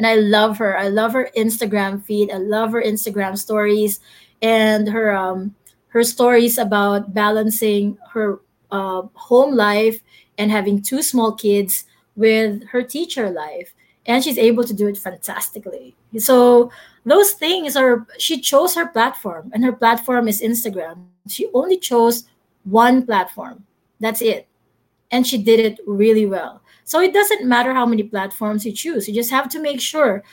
[0.00, 0.78] and I love her.
[0.78, 2.30] I love her Instagram feed.
[2.30, 4.00] I love her Instagram stories
[4.40, 5.54] and her um
[5.88, 8.40] her stories about balancing her
[8.72, 10.00] uh, home life
[10.38, 11.84] and having two small kids
[12.16, 13.74] with her teacher life.
[14.06, 15.94] And she's able to do it fantastically.
[16.16, 16.72] So
[17.04, 21.04] those things are she chose her platform and her platform is instagram.
[21.28, 22.24] She only chose
[22.64, 23.66] one platform.
[24.00, 24.48] That's it.
[25.10, 26.59] And she did it really well
[26.90, 29.06] so it doesn't matter how many platforms you choose.
[29.06, 30.24] You just have to make sure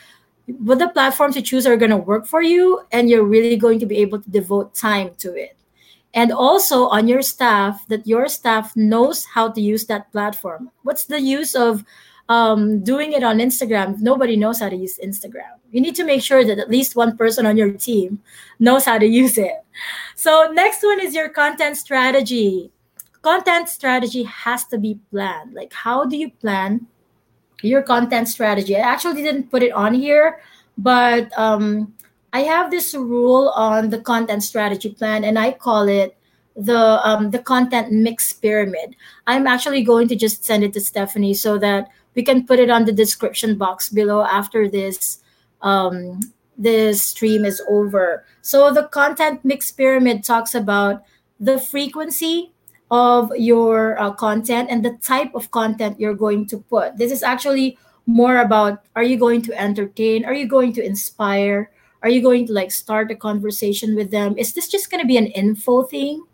[0.58, 3.78] what the platforms you choose are going to work for you and you're really going
[3.78, 5.56] to be able to devote time to it.
[6.14, 10.72] And also on your staff, that your staff knows how to use that platform.
[10.82, 11.84] What's the use of
[12.28, 15.62] um, doing it on Instagram nobody knows how to use Instagram?
[15.70, 18.18] You need to make sure that at least one person on your team
[18.58, 19.62] knows how to use it.
[20.16, 22.72] So, next one is your content strategy
[23.28, 25.52] content strategy has to be planned.
[25.52, 26.86] Like, how do you plan
[27.60, 28.74] your content strategy?
[28.74, 30.40] I actually didn't put it on here,
[30.78, 31.92] but um,
[32.32, 36.16] I have this rule on the content strategy plan, and I call it
[36.56, 38.96] the um, the content mix pyramid.
[39.26, 42.70] I'm actually going to just send it to Stephanie so that we can put it
[42.70, 45.20] on the description box below after this
[45.60, 46.20] um,
[46.56, 48.24] this stream is over.
[48.40, 51.04] So the content mix pyramid talks about
[51.38, 52.54] the frequency
[52.90, 56.96] of your uh, content and the type of content you're going to put.
[56.96, 60.24] This is actually more about are you going to entertain?
[60.24, 61.70] Are you going to inspire?
[62.02, 64.36] Are you going to like start a conversation with them?
[64.38, 66.24] Is this just going to be an info thing?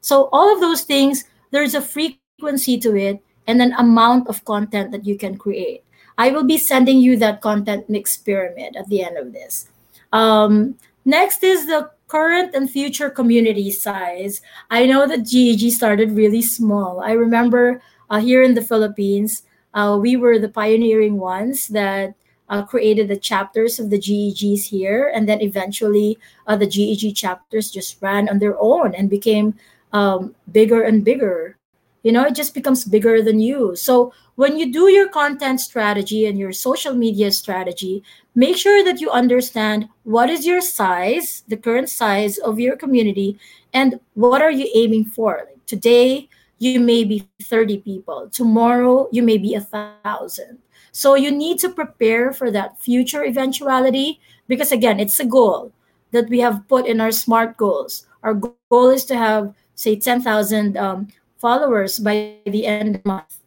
[0.00, 4.92] So all of those things, there's a frequency to it and an amount of content
[4.92, 5.84] that you can create.
[6.16, 9.68] I will be sending you that content mix pyramid at the end of this.
[10.12, 14.40] Um, next is the current and future community size.
[14.70, 17.00] I know that GEG started really small.
[17.00, 19.42] I remember uh, here in the Philippines,
[19.74, 22.14] uh, we were the pioneering ones that
[22.48, 27.70] uh, created the chapters of the GEGs here, and then eventually uh, the GEG chapters
[27.70, 29.54] just ran on their own and became
[29.92, 31.57] um, bigger and bigger.
[32.02, 33.74] You know, it just becomes bigger than you.
[33.76, 38.02] So when you do your content strategy and your social media strategy,
[38.34, 43.38] make sure that you understand what is your size, the current size of your community,
[43.74, 45.44] and what are you aiming for.
[45.46, 48.28] Like today, you may be 30 people.
[48.30, 50.58] Tomorrow, you may be a thousand
[50.98, 55.70] so you need to prepare for that future eventuality because, again, it's a goal
[56.10, 58.06] that we have put in our SMART goals.
[58.24, 61.06] Our goal is to have, say, 10,000 um,
[61.38, 63.38] followers by the end of the month,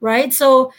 [0.00, 0.32] right?
[0.32, 0.72] So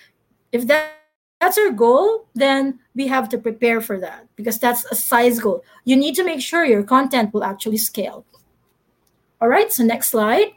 [0.52, 0.92] if that,
[1.40, 5.64] that's our goal, then we have to prepare for that because that's a size goal.
[5.86, 8.26] You need to make sure your content will actually scale.
[9.42, 10.54] All right, so next slide.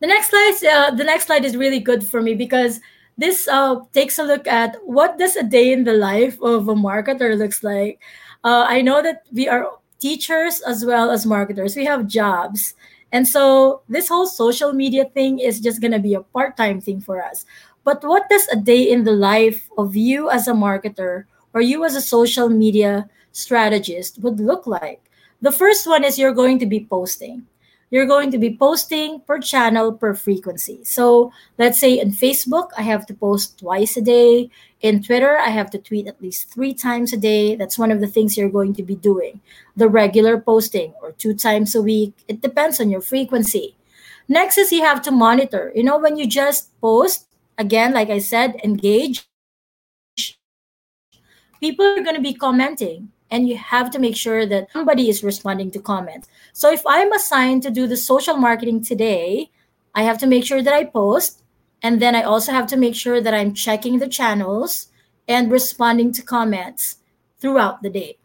[0.00, 2.80] The next slide, uh, the next slide is really good for me because
[3.16, 6.74] this uh, takes a look at what does a day in the life of a
[6.74, 8.00] marketer looks like.
[8.42, 11.76] Uh, I know that we are teachers as well as marketers.
[11.76, 12.74] We have jobs.
[13.14, 17.00] And so this whole social media thing is just going to be a part-time thing
[17.00, 17.46] for us.
[17.84, 21.84] But what does a day in the life of you as a marketer or you
[21.84, 24.98] as a social media strategist would look like?
[25.42, 27.46] The first one is you're going to be posting
[27.94, 30.82] you're going to be posting per channel per frequency.
[30.82, 34.50] So let's say in Facebook, I have to post twice a day.
[34.80, 37.54] In Twitter, I have to tweet at least three times a day.
[37.54, 39.40] That's one of the things you're going to be doing.
[39.76, 42.14] The regular posting or two times a week.
[42.26, 43.76] It depends on your frequency.
[44.26, 45.70] Next is you have to monitor.
[45.72, 47.28] You know, when you just post,
[47.58, 49.24] again, like I said, engage,
[51.60, 54.78] people are going to be commenting and you have to make sure that hmm.
[54.78, 56.28] somebody is responding to comments.
[56.52, 59.50] So if I'm assigned to do the social marketing today,
[59.94, 61.42] I have to make sure that I post
[61.84, 64.88] and then I also have to make sure that I'm checking the channels
[65.28, 66.96] and responding to comments
[67.38, 68.16] throughout the day.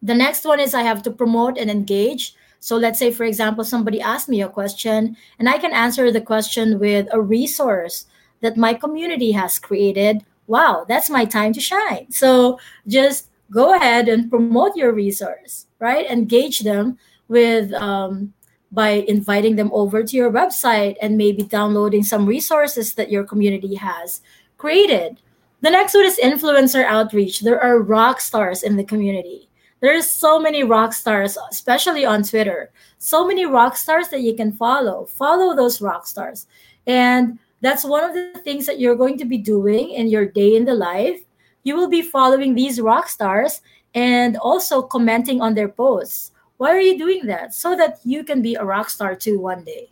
[0.00, 2.36] The next one is I have to promote and engage.
[2.60, 6.20] So let's say, for example, somebody asked me a question, and I can answer the
[6.20, 8.06] question with a resource
[8.42, 10.24] that my community has created.
[10.46, 12.12] Wow, that's my time to shine.
[12.12, 16.10] So just go ahead and promote your resource, right?
[16.10, 18.32] Engage them with um,
[18.72, 23.74] by inviting them over to your website and maybe downloading some resources that your community
[23.74, 24.22] has
[24.56, 25.20] created.
[25.60, 27.40] The next one is influencer outreach.
[27.40, 29.48] There are rock stars in the community.
[29.80, 32.70] There's so many rock stars, especially on Twitter.
[32.98, 35.04] So many rock stars that you can follow.
[35.06, 36.46] Follow those rock stars.
[36.86, 40.56] And that's one of the things that you're going to be doing in your day
[40.56, 41.20] in the life
[41.62, 43.60] you will be following these rock stars
[43.94, 46.32] and also commenting on their posts.
[46.56, 47.54] Why are you doing that?
[47.54, 49.90] So that you can be a rock star too one day.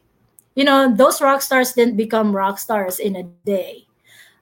[0.54, 3.86] You know, those rock stars didn't become rock stars in a day.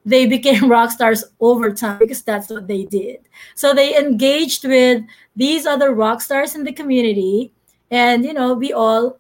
[0.04, 3.20] They became rock stars over time because that's what they did.
[3.54, 5.04] So they engaged with
[5.36, 7.52] these other rock stars in the community.
[7.90, 9.18] And, you know, we all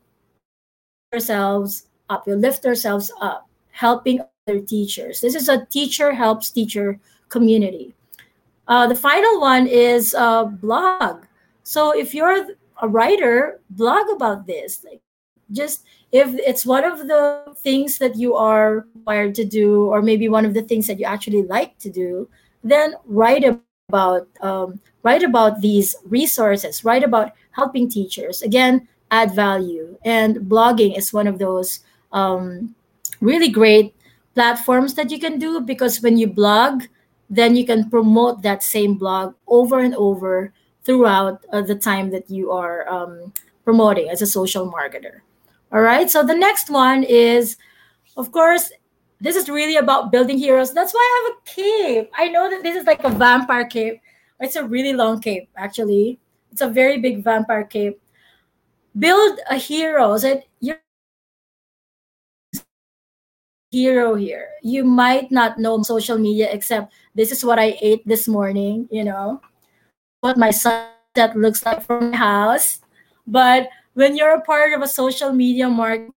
[1.12, 5.20] ourselves up, we lift ourselves up, helping other teachers.
[5.20, 7.94] This is a teacher helps teacher community.
[8.68, 11.24] Uh, the final one is uh, blog.
[11.62, 12.46] So if you're
[12.82, 14.84] a writer, blog about this.
[14.84, 15.00] Like
[15.50, 20.28] just if it's one of the things that you are required to do, or maybe
[20.28, 22.28] one of the things that you actually like to do,
[22.62, 23.44] then write
[23.88, 26.84] about um, write about these resources.
[26.84, 28.42] Write about helping teachers.
[28.42, 29.96] Again, add value.
[30.04, 31.80] And blogging is one of those
[32.12, 32.74] um,
[33.20, 33.94] really great
[34.34, 36.84] platforms that you can do because when you blog,
[37.30, 40.52] then you can promote that same blog over and over
[40.84, 43.32] throughout uh, the time that you are um,
[43.64, 45.20] promoting as a social marketer.
[45.72, 46.10] All right.
[46.10, 47.56] So the next one is,
[48.16, 48.72] of course,
[49.20, 50.72] this is really about building heroes.
[50.72, 52.10] That's why I have a cape.
[52.16, 54.00] I know that this is like a vampire cape.
[54.40, 56.18] It's a really long cape, actually.
[56.52, 58.00] It's a very big vampire cape.
[58.98, 60.80] build a hero so you're
[63.70, 68.28] hero here you might not know social media except this is what i ate this
[68.30, 69.42] morning you know
[70.20, 72.80] what my sunset looks like from my house.
[73.26, 76.14] But when you're a part of a social media market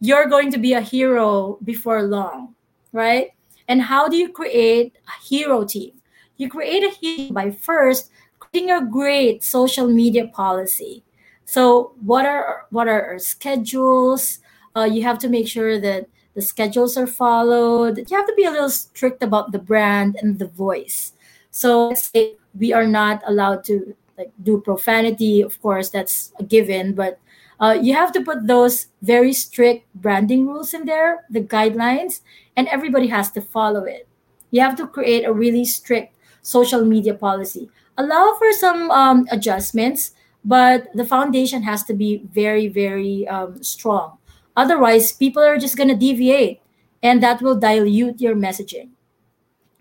[0.00, 2.54] you're going to be a hero before long
[2.92, 3.30] right?
[3.66, 6.00] And how do you create a hero team?
[6.38, 11.04] You create a hero by first creating a great social media policy.
[11.44, 14.38] So what are what are our schedules?
[14.76, 16.08] Uh, you have to make sure that
[16.38, 17.98] the schedules are followed.
[18.08, 21.12] You have to be a little strict about the brand and the voice.
[21.50, 21.92] So
[22.56, 27.18] we are not allowed to like do profanity of course that's a given but
[27.58, 32.20] uh, you have to put those very strict branding rules in there the guidelines
[32.56, 34.06] and everybody has to follow it.
[34.52, 37.68] You have to create a really strict social media policy.
[37.96, 40.12] Allow for some um, adjustments
[40.44, 44.17] but the foundation has to be very very um, strong
[44.58, 46.60] Otherwise, people are just going to deviate
[47.00, 48.90] and that will dilute your messaging.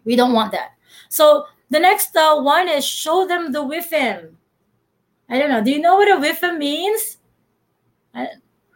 [0.05, 0.77] We don't want that.
[1.09, 4.35] So the next uh, one is show them the WIFM.
[5.27, 5.63] I don't know.
[5.63, 7.17] Do you know what a WIFM means?
[8.13, 8.27] I,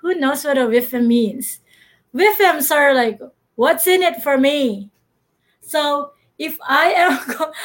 [0.01, 1.59] who knows what a WIFM means?
[2.15, 3.19] WIFMs are like,
[3.53, 4.89] what's in it for me?
[5.61, 7.19] So if I am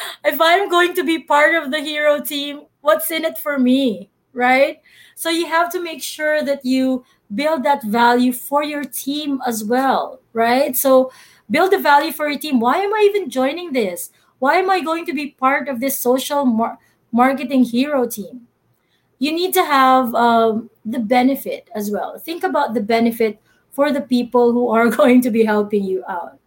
[0.31, 4.11] if I'm going to be part of the hero team, what's in it for me?
[4.31, 4.79] Right?
[5.15, 9.63] So you have to make sure that you build that value for your team as
[9.63, 10.75] well, right?
[10.75, 11.11] So
[11.49, 12.59] build the value for your team.
[12.59, 14.11] Why am I even joining this?
[14.39, 16.79] Why am I going to be part of this social mar-
[17.11, 18.47] marketing hero team?
[19.19, 22.17] You need to have um, the benefit as well.
[22.19, 26.39] Think about the benefit for the people who are going to be helping you out.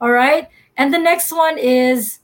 [0.00, 0.48] All right.
[0.76, 2.18] And the next one is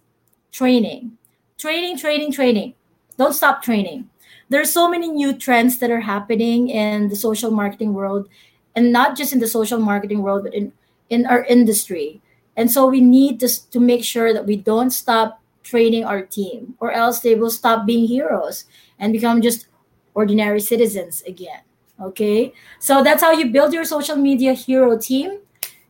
[0.53, 1.17] training.
[1.59, 2.75] Training, training, training.
[3.17, 4.10] Don't stop training
[4.51, 8.29] there's so many new trends that are happening in the social marketing world
[8.77, 10.73] and not just in the social marketing world but in
[11.09, 12.21] in our industry.
[12.57, 16.75] And so we need to, to make sure that we don't stop training our team
[16.79, 18.67] or else they will stop being heroes
[18.99, 19.67] and become just
[20.15, 21.63] ordinary citizens again
[22.01, 22.53] okay?
[22.79, 25.39] So that's how you build your social media hero team.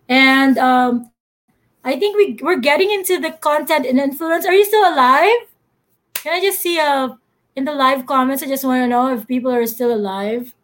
[0.08, 1.10] And um,
[1.84, 4.44] i think we, we're getting into the content and influence.
[4.44, 5.46] Are you still alive?
[6.14, 7.16] Can i just see a
[7.60, 10.54] in the live comments, I just want to know if people are still alive.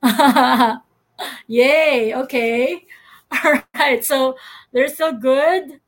[1.48, 2.14] Yay.
[2.14, 2.86] Okay.
[3.44, 4.04] All right.
[4.04, 4.36] So
[4.72, 5.80] they're still good.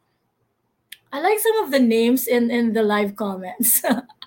[1.13, 3.81] I like some of the names in, in the live comments.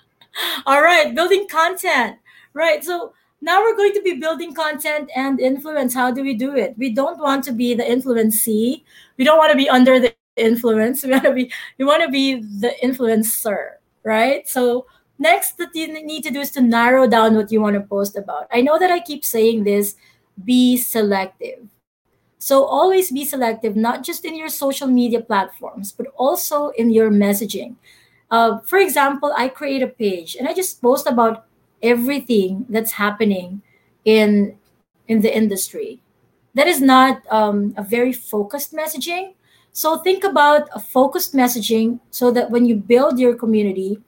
[0.66, 1.14] All right.
[1.14, 2.16] Building content.
[2.54, 2.82] Right.
[2.82, 5.92] So now we're going to be building content and influence.
[5.92, 6.72] How do we do it?
[6.78, 8.82] We don't want to be the influencee.
[9.18, 11.04] We don't want to be under the influence.
[11.04, 13.72] We want to be we want to be the influencer,
[14.04, 14.48] right?
[14.48, 14.86] So
[15.18, 18.16] next that you need to do is to narrow down what you want to post
[18.16, 18.48] about.
[18.52, 19.96] I know that I keep saying this
[20.44, 21.68] be selective.
[22.38, 27.10] So always be selective, not just in your social media platforms, but also in your
[27.10, 27.76] messaging.
[28.30, 31.46] Uh, for example, I create a page and I just post about
[31.82, 33.62] everything that's happening
[34.04, 34.58] in
[35.08, 36.00] in the industry.
[36.54, 39.34] That is not um, a very focused messaging.
[39.72, 43.98] So think about a focused messaging so that when you build your community,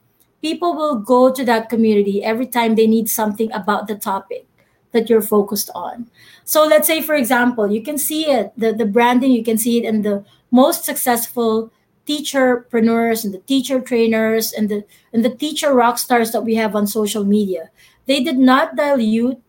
[0.47, 4.47] people will go to that community every time they need something about the topic
[4.93, 6.07] that you're focused on.
[6.45, 9.77] So let's say, for example, you can see it, the, the branding, you can see
[9.77, 11.69] it in the most successful
[12.07, 16.73] teacherpreneurs and the teacher trainers and the and the teacher rock stars that we have
[16.73, 17.69] on social media.
[18.05, 19.41] They did not dilute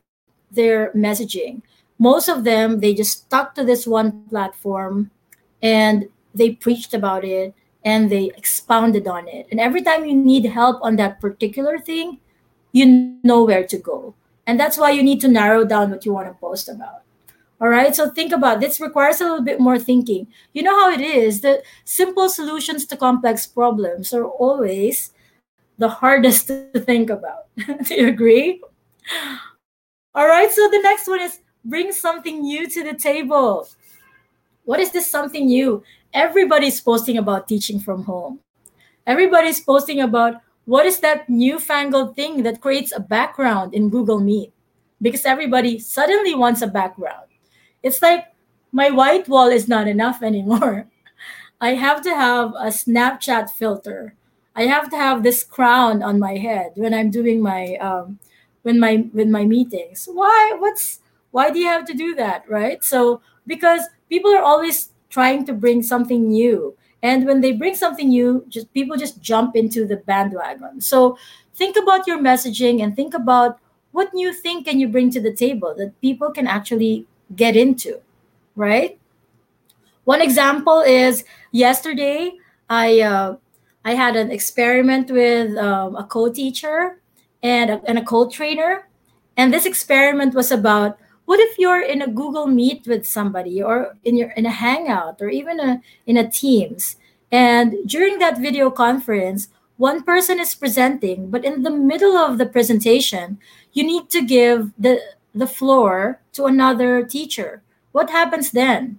[0.51, 1.63] their messaging.
[2.01, 5.13] Most of them, they just stuck to this one platform
[5.63, 9.47] and they preached about it and they expounded on it.
[9.51, 12.19] And every time you need help on that particular thing,
[12.73, 14.15] you know where to go.
[14.47, 17.03] And that's why you need to narrow down what you want to post about.
[17.61, 17.95] All right.
[17.95, 20.29] So think about this requires a little bit more thinking.
[20.53, 25.13] You know how it is that simple solutions to complex problems are always
[25.77, 27.47] the hardest to think about.
[27.85, 28.63] Do you agree?
[30.15, 30.51] All right.
[30.51, 33.69] So the next one is bring something new to the table.
[34.65, 35.83] What is this something new?
[36.19, 38.41] Everybody's posting about teaching from home.
[39.07, 44.53] Everybody's posting about what is that newfangled thing that creates a background in Google Meet
[45.01, 47.31] because everybody suddenly wants a background.
[47.83, 48.27] It's like
[48.73, 50.89] my white wall is not enough anymore.
[51.61, 54.15] I have to have a Snapchat filter.
[54.55, 58.19] I have to have this crown on my head when I'm doing my um,
[58.63, 60.09] when my when my meetings.
[60.11, 60.57] Why?
[60.59, 62.83] What's why do you have to do that, right?
[62.83, 66.77] So because people are always trying to bring something new.
[67.03, 70.81] And when they bring something new just people just jump into the bandwagon.
[70.81, 71.17] So
[71.55, 73.59] think about your messaging and think about
[73.93, 78.01] what new thing can you bring to the table that people can actually get into,
[78.57, 78.99] right?
[80.05, 82.33] One example is yesterday
[82.71, 83.37] I uh,
[83.85, 87.01] I had an experiment with um, a co-teacher
[87.43, 88.89] and a, and a co-trainer,
[89.37, 90.99] and this experiment was about
[91.29, 95.21] what if you're in a Google Meet with somebody or in your in a Hangout
[95.21, 96.97] or even a, in a Teams,
[97.31, 102.47] and during that video conference, one person is presenting, but in the middle of the
[102.47, 103.37] presentation,
[103.75, 105.05] you need to give the
[105.35, 107.61] the floor to another teacher.
[107.93, 108.99] What happens then?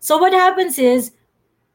[0.00, 1.12] So what happens is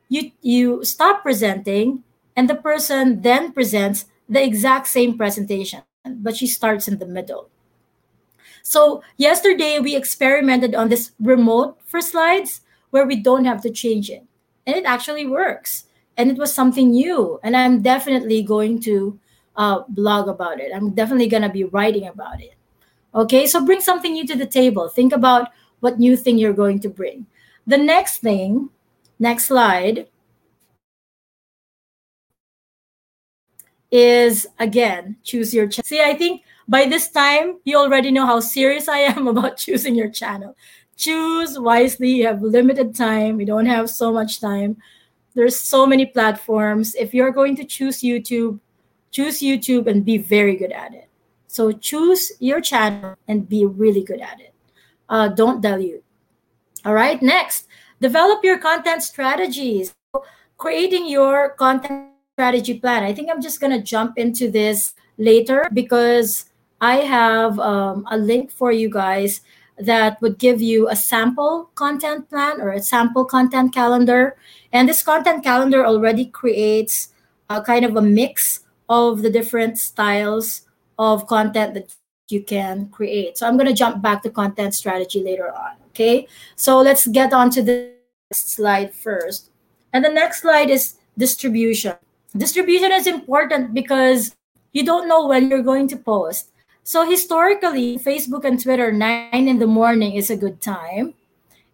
[0.10, 2.02] you you stop presenting
[2.36, 7.51] and the person then presents the exact same presentation, but she starts in the middle.
[8.64, 14.10] So yesterday we experimented on this remote for slides where we don't have to change
[14.10, 14.24] it.
[14.66, 15.86] And it actually works.
[16.18, 17.40] And it was something new.
[17.44, 19.20] And I'm definitely going to
[19.56, 20.72] uh, blog about it.
[20.74, 22.56] I'm definitely going to be writing about it.
[23.14, 24.88] Okay, so bring something new to the table.
[24.88, 25.50] Think about
[25.82, 27.26] what new thing you're going to bring.
[27.68, 28.70] The next thing,
[29.20, 30.08] next slide,
[33.92, 35.86] is again choose your channel.
[35.86, 39.94] See, I think by this time you already know how serious I am about choosing
[39.94, 40.56] your channel.
[40.96, 42.12] Choose wisely.
[42.12, 43.36] You have limited time.
[43.36, 44.78] We don't have so much time.
[45.36, 46.96] There's so many platforms.
[46.96, 48.60] If you're going to choose YouTube,
[49.12, 51.10] choose YouTube and be very good at it.
[51.48, 54.54] So choose your channel and be really good at it.
[55.10, 56.04] Uh, don't dilute.
[56.86, 57.22] All right.
[57.22, 57.68] Next,
[58.00, 59.94] develop your content strategies.
[60.58, 63.04] Creating your content strategy plan.
[63.04, 66.51] I think I'm just going to jump into this later because
[66.82, 69.42] I have um, a link for you guys
[69.78, 74.36] that would give you a sample content plan or a sample content calendar.
[74.74, 77.14] And this content calendar already creates
[77.50, 80.68] a kind of a mix of the different styles
[80.98, 81.96] of content that
[82.30, 83.38] you can create.
[83.38, 85.76] So I'm going to jump back to content strategy later on.
[85.90, 86.28] Okay.
[86.56, 87.94] So let's get on to the
[88.34, 89.50] slide first.
[89.94, 91.96] And the next slide is distribution.
[92.36, 94.36] Distribution is important because
[94.72, 96.51] you don't know when you're going to post.
[96.84, 101.14] So historically, Facebook and Twitter, 9 in the morning is a good time.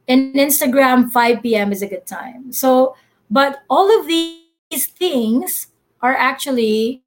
[0.08, 1.72] And Instagram, 5 p.m.
[1.72, 2.52] is a good time.
[2.52, 2.96] So,
[3.30, 5.68] but all of these things
[6.02, 7.04] are actually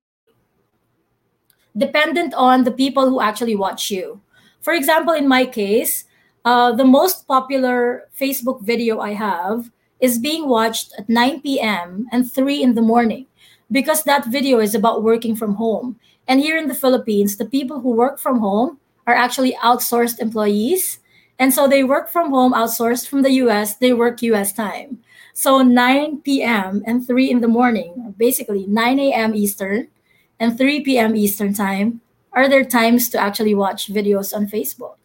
[1.76, 4.20] dependent on the people who actually watch you.
[4.60, 6.04] For example, in my case,
[6.44, 9.70] uh, the most popular Facebook video I have
[10.00, 12.06] is being watched at 9 p.m.
[12.12, 13.26] and 3 in the morning
[13.70, 15.98] because that video is about working from home.
[16.28, 21.00] And here in the Philippines, the people who work from home are actually outsourced employees.
[21.38, 25.02] And so they work from home, outsourced from the US, they work US time.
[25.32, 26.82] So 9 p.m.
[26.86, 29.34] and 3 in the morning, basically 9 a.m.
[29.34, 29.88] Eastern
[30.38, 31.16] and 3 p.m.
[31.16, 32.00] Eastern time,
[32.32, 34.96] are their times to actually watch videos on Facebook.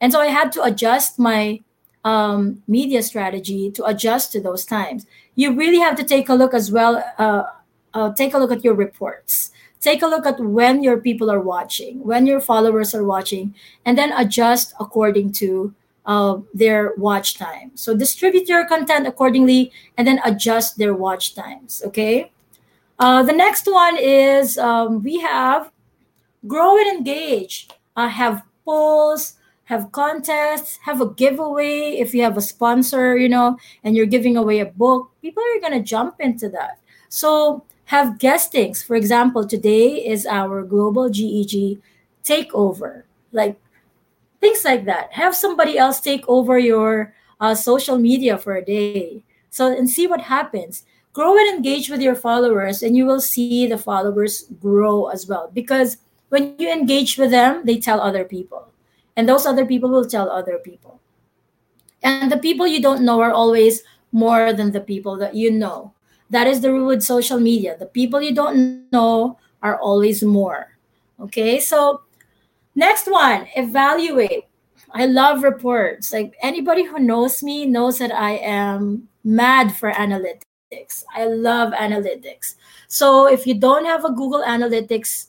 [0.00, 1.60] And so I had to adjust my
[2.04, 5.06] um, media strategy to adjust to those times.
[5.34, 7.44] You really have to take a look as well uh,
[7.94, 9.50] uh, take a look at your reports
[9.80, 13.54] take a look at when your people are watching when your followers are watching
[13.84, 15.74] and then adjust according to
[16.06, 17.70] uh, their watch time.
[17.74, 22.32] So distribute your content accordingly and then adjust their watch times okay?
[22.98, 25.70] Uh, the next one is um, we have
[26.46, 27.68] grow and engage.
[27.96, 33.58] Uh, have polls have contests have a giveaway if you have a sponsor you know
[33.84, 35.10] and you're giving away a book.
[35.20, 36.78] People are going to jump into that.
[37.08, 38.82] So have guestings.
[38.82, 41.80] For example, today is our global GEG
[42.22, 43.58] takeover, like
[44.40, 45.12] things like that.
[45.12, 49.22] Have somebody else take over your uh, social media for a day.
[49.48, 50.84] So and see what happens.
[51.14, 55.50] Grow and engage with your followers, and you will see the followers grow as well.
[55.54, 55.96] Because
[56.28, 58.68] when you engage with them, they tell other people,
[59.16, 61.00] and those other people will tell other people.
[62.02, 63.82] And the people you don't know are always
[64.12, 65.94] more than the people that you know.
[66.30, 67.76] That is the rule with social media.
[67.78, 70.76] The people you don't know are always more.
[71.20, 72.02] Okay, so
[72.74, 74.44] next one evaluate.
[74.92, 76.12] I love reports.
[76.12, 81.04] Like anybody who knows me knows that I am mad for analytics.
[81.14, 82.54] I love analytics.
[82.88, 85.28] So if you don't have a Google Analytics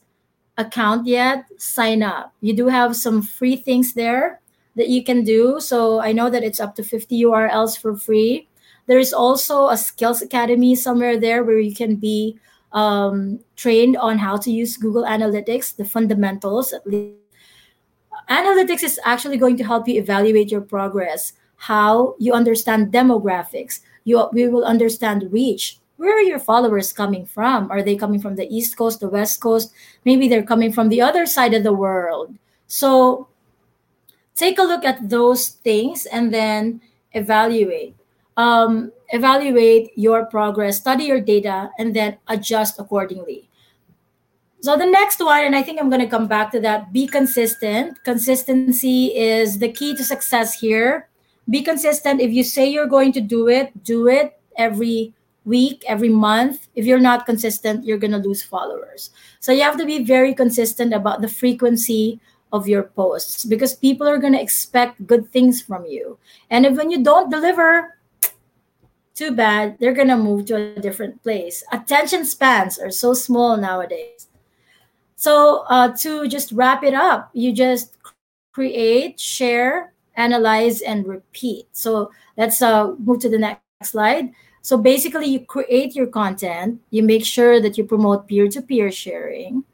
[0.58, 2.32] account yet, sign up.
[2.40, 4.40] You do have some free things there
[4.76, 5.60] that you can do.
[5.60, 8.48] So I know that it's up to 50 URLs for free.
[8.90, 12.40] There is also a skills academy somewhere there where you can be
[12.72, 17.14] um, trained on how to use Google Analytics, the fundamentals at least.
[18.28, 23.78] Analytics is actually going to help you evaluate your progress, how you understand demographics.
[24.02, 25.78] You, we will understand reach.
[25.96, 27.70] Where are your followers coming from?
[27.70, 29.72] Are they coming from the East Coast, the West Coast?
[30.04, 32.34] Maybe they're coming from the other side of the world.
[32.66, 33.28] So
[34.34, 36.80] take a look at those things and then
[37.12, 37.94] evaluate.
[38.40, 43.50] Um, evaluate your progress, study your data, and then adjust accordingly.
[44.60, 47.06] So the next one, and I think I'm going to come back to that, be
[47.06, 48.02] consistent.
[48.04, 51.08] Consistency is the key to success here.
[51.48, 52.20] Be consistent.
[52.20, 55.12] If you say you're going to do it, do it every
[55.44, 56.68] week, every month.
[56.74, 59.10] If you're not consistent, you're going to lose followers.
[59.40, 62.20] So you have to be very consistent about the frequency
[62.52, 66.18] of your posts because people are going to expect good things from you.
[66.50, 67.96] And if when you don't deliver,
[69.20, 71.62] too bad, they're going to move to a different place.
[71.72, 74.28] Attention spans are so small nowadays.
[75.16, 77.98] So, uh, to just wrap it up, you just
[78.54, 81.68] create, share, analyze, and repeat.
[81.72, 83.60] So, let's uh, move to the next
[83.92, 84.32] slide.
[84.62, 88.90] So, basically, you create your content, you make sure that you promote peer to peer
[88.90, 89.64] sharing,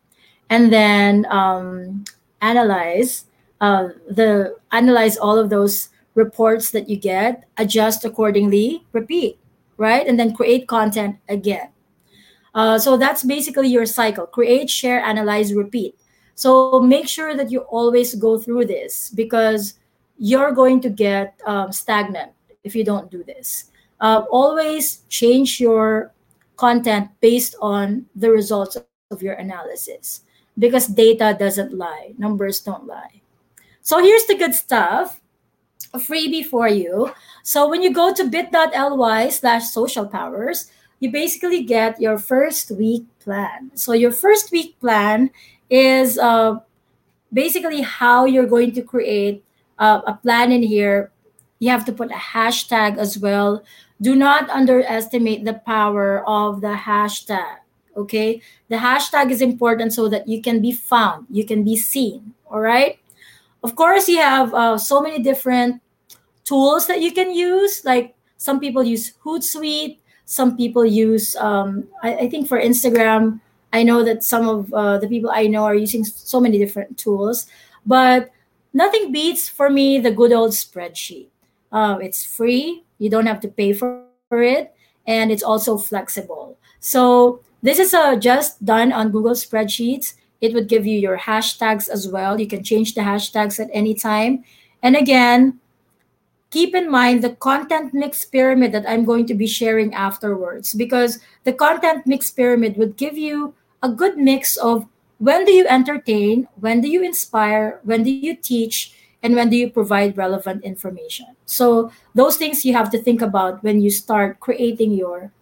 [0.50, 2.04] and then um,
[2.42, 3.26] analyze
[3.60, 9.38] uh, the analyze all of those reports that you get, adjust accordingly, repeat,
[9.76, 10.06] right?
[10.08, 11.68] And then create content again.
[12.54, 15.94] Uh, so that's basically your cycle create, share, analyze, repeat.
[16.34, 19.74] So make sure that you always go through this because
[20.18, 22.32] you're going to get um, stagnant
[22.64, 23.70] if you don't do this.
[24.00, 26.12] Uh, always change your
[26.56, 28.76] content based on the results
[29.10, 30.22] of your analysis
[30.58, 33.20] because data doesn't lie, numbers don't lie.
[33.82, 35.20] So here's the good stuff
[35.94, 37.12] a freebie for you.
[37.42, 40.70] So when you go to bit.ly slash social powers,
[41.00, 43.70] you basically get your first week plan.
[43.74, 45.30] So your first week plan
[45.70, 46.60] is uh,
[47.32, 49.44] basically how you're going to create
[49.78, 51.10] uh, a plan in here.
[51.58, 53.62] You have to put a hashtag as well.
[54.00, 57.56] Do not underestimate the power of the hashtag.
[57.96, 62.34] Okay, the hashtag is important so that you can be found, you can be seen.
[62.50, 62.98] All right.
[63.66, 65.82] Of course, you have uh, so many different
[66.44, 67.82] tools that you can use.
[67.82, 73.40] Like some people use Hootsuite, some people use um, I, I, think for instagram
[73.72, 76.98] i know that some of uh, the people i know are using so many different
[76.98, 77.46] tools.
[77.86, 78.30] But
[78.74, 81.28] nothing beats for me the good old spreadsheet.
[81.70, 82.82] Uh, it's free.
[82.98, 84.74] You don't have to pay for, it.
[85.06, 86.58] And it's also flexible.
[86.80, 90.14] So this is uh, just done on google spreadsheets
[90.46, 93.94] it would give you your hashtags as well you can change the hashtags at any
[93.94, 94.42] time
[94.82, 95.58] and again
[96.50, 101.18] keep in mind the content mix pyramid that I'm going to be sharing afterwards because
[101.44, 104.86] the content mix pyramid would give you a good mix of
[105.18, 108.92] when do you entertain, when do you inspire, when do you teach,
[109.22, 111.26] and when do you provide relevant information.
[111.46, 115.32] So those things you have to think about when you start creating your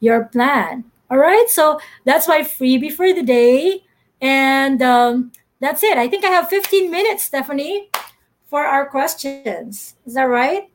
[0.00, 0.84] your plan.
[1.10, 3.84] All right, so that's my freebie for the day,
[4.24, 5.96] and um, that's it.
[5.96, 7.90] I think I have 15 minutes, Stephanie
[8.54, 9.96] for our questions.
[10.06, 10.70] Is that right?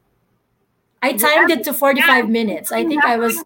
[1.01, 2.29] I timed it to 45 yeah.
[2.29, 2.73] minutes.
[2.73, 3.41] I think I was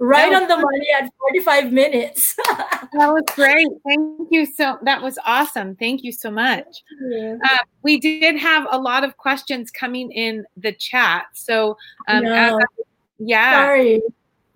[0.00, 2.34] right on the money at 45 minutes.
[2.48, 3.68] that was great.
[3.86, 5.76] Thank you so that was awesome.
[5.76, 6.82] Thank you so much.
[7.00, 7.38] You.
[7.44, 11.26] Uh, we did have a lot of questions coming in the chat.
[11.34, 11.76] So
[12.08, 12.58] um, no.
[13.20, 13.52] yeah.
[13.52, 14.02] Sorry.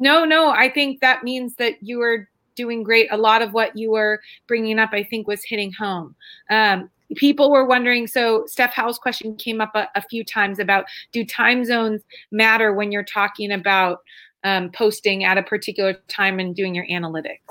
[0.01, 2.27] No, no, I think that means that you were
[2.61, 3.09] doing great.
[3.11, 6.15] A lot of what you were bringing up, I think, was hitting home.
[6.51, 10.85] Um, people were wondering so steph howell's question came up a, a, few times about
[11.11, 13.99] do time zones matter when you're talking about
[14.45, 17.51] um, posting at a particular time and doing your analytics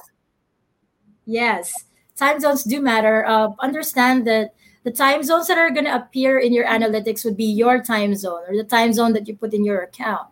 [1.26, 1.74] yes
[2.16, 4.54] time zones do matter uh, understand that
[4.86, 8.16] the time zones that are going to appear in your analytics would be your time
[8.16, 10.30] zone or the time zone that you put in your account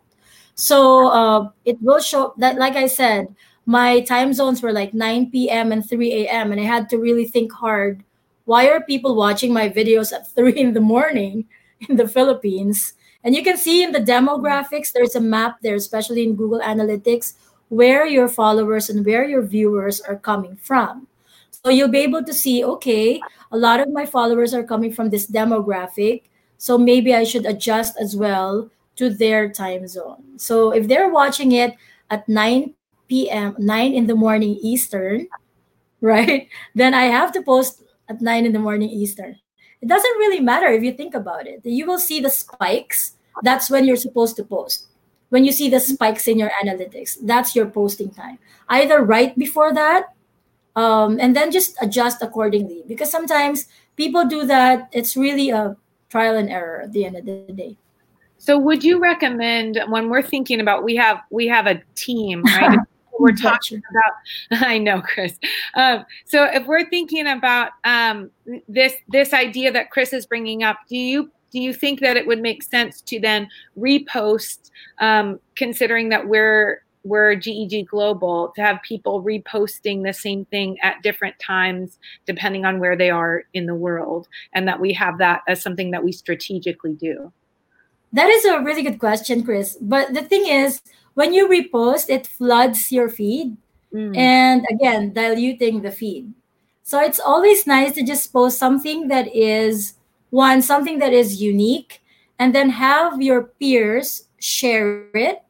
[0.54, 3.28] so uh, it will show that like i said
[3.68, 7.26] my time zones were like 9 p.m and 3 a.m and i had to really
[7.28, 8.02] think hard
[8.48, 11.44] why are people watching my videos at three in the morning
[11.86, 12.94] in the Philippines?
[13.22, 17.34] And you can see in the demographics, there's a map there, especially in Google Analytics,
[17.68, 21.06] where your followers and where your viewers are coming from.
[21.50, 23.20] So you'll be able to see, okay,
[23.52, 26.22] a lot of my followers are coming from this demographic.
[26.56, 30.38] So maybe I should adjust as well to their time zone.
[30.38, 31.76] So if they're watching it
[32.08, 32.72] at 9
[33.08, 35.28] p.m., 9 in the morning Eastern,
[36.00, 36.48] right?
[36.74, 39.36] Then I have to post at 9 in the morning Eastern.
[39.80, 41.60] It doesn't really matter if you think about it.
[41.64, 43.14] You will see the spikes.
[43.42, 44.88] That's when you're supposed to post.
[45.28, 48.38] When you see the spikes in your analytics, that's your posting time.
[48.68, 50.14] Either right before that,
[50.74, 52.82] um, and then just adjust accordingly.
[52.88, 54.88] Because sometimes people do that.
[54.92, 55.76] It's really a
[56.08, 57.76] trial and error at the end of the day.
[58.38, 62.78] So, would you recommend when we're thinking about we have we have a team, right?
[63.18, 65.38] we're talking about i know chris
[65.74, 68.30] um, so if we're thinking about um,
[68.68, 72.26] this this idea that chris is bringing up do you do you think that it
[72.26, 73.48] would make sense to then
[73.78, 80.78] repost um, considering that we're we're GEG Global to have people reposting the same thing
[80.82, 85.18] at different times depending on where they are in the world and that we have
[85.18, 87.32] that as something that we strategically do?
[88.12, 89.76] That is a really good question, Chris.
[89.80, 90.80] But the thing is,
[91.14, 93.56] when you repost, it floods your feed
[93.92, 94.16] mm.
[94.16, 96.32] and again, diluting the feed.
[96.82, 99.94] So it's always nice to just post something that is
[100.30, 102.02] one, something that is unique,
[102.38, 105.42] and then have your peers share it.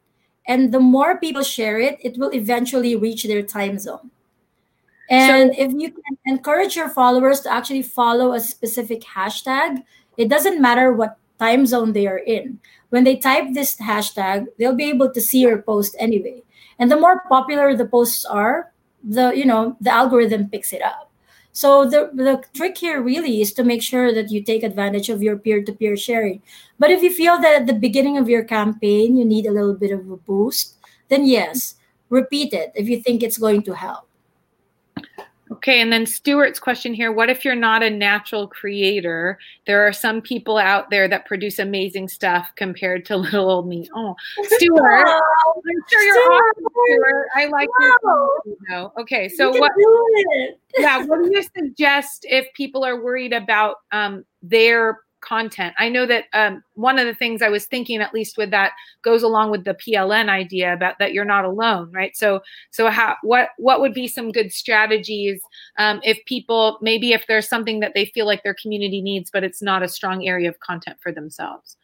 [0.47, 4.11] And the more people share it, it will eventually reach their time zone.
[5.11, 9.83] And so, if you can encourage your followers to actually follow a specific hashtag,
[10.17, 12.59] it doesn't matter what time zone they are in.
[12.91, 16.43] When they type this hashtag, they'll be able to see your post anyway.
[16.79, 18.73] And the more popular the posts are,
[19.05, 21.11] the you know the algorithm picks it up.
[21.53, 25.23] So the the trick here really is to make sure that you take advantage of
[25.23, 26.43] your peer-to-peer sharing.
[26.79, 29.75] But if you feel that at the beginning of your campaign you need a little
[29.75, 30.77] bit of a boost,
[31.09, 31.75] then yes,
[32.11, 34.08] repeat it if you think it's going to help.
[35.51, 39.39] Okay, and then Stuart's question here What if you're not a natural creator?
[39.67, 43.89] There are some people out there that produce amazing stuff compared to little old me.
[43.95, 46.33] Oh, Stuart, I'm sure you're Stuart.
[46.33, 47.27] awesome, Stuart.
[47.35, 47.97] I like wow.
[48.03, 48.93] your you know.
[49.01, 49.73] Okay, so what?
[50.79, 55.75] yeah, what do you suggest if people are worried about um, their content.
[55.79, 58.73] I know that um, one of the things I was thinking, at least with that,
[59.03, 62.17] goes along with the PLN idea about that you're not alone, right?
[62.17, 62.41] So,
[62.71, 65.41] so how what what would be some good strategies
[65.79, 69.45] um, if people maybe if there's something that they feel like their community needs, but
[69.45, 71.77] it's not a strong area of content for themselves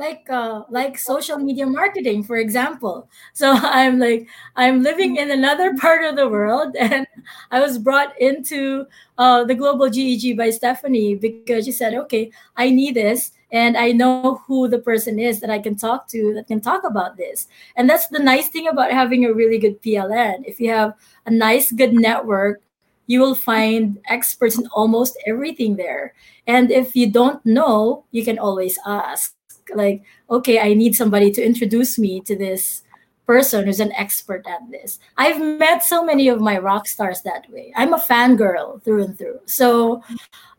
[0.00, 3.08] like uh, like social media marketing for example.
[3.34, 7.06] So i'm like i'm living in another part of the world and
[7.50, 8.86] i was brought into
[9.18, 13.92] uh, the global geg by stephanie because she said okay i need this and i
[13.92, 17.48] know who the person is that i can talk to that can talk about this.
[17.76, 20.94] And that's the nice thing about having a really good pln if you have
[21.26, 22.62] a nice good network
[23.06, 26.14] you will find experts in almost everything there.
[26.46, 29.34] And if you don't know you can always ask
[29.74, 32.82] like okay i need somebody to introduce me to this
[33.30, 34.98] person who's an expert at this.
[35.16, 37.72] I've met so many of my rock stars that way.
[37.76, 39.38] I'm a fangirl through and through.
[39.46, 40.02] So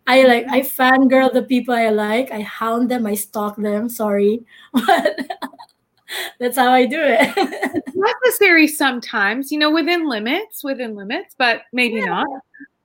[0.08, 2.32] i like i fangirl the people i like.
[2.32, 3.06] I hound them.
[3.06, 3.90] I stalk them.
[3.90, 4.46] Sorry.
[4.74, 5.20] But
[6.40, 7.84] that's how i do it.
[8.10, 12.06] Necessary sometimes you know within limits within limits but maybe yeah.
[12.06, 12.28] not.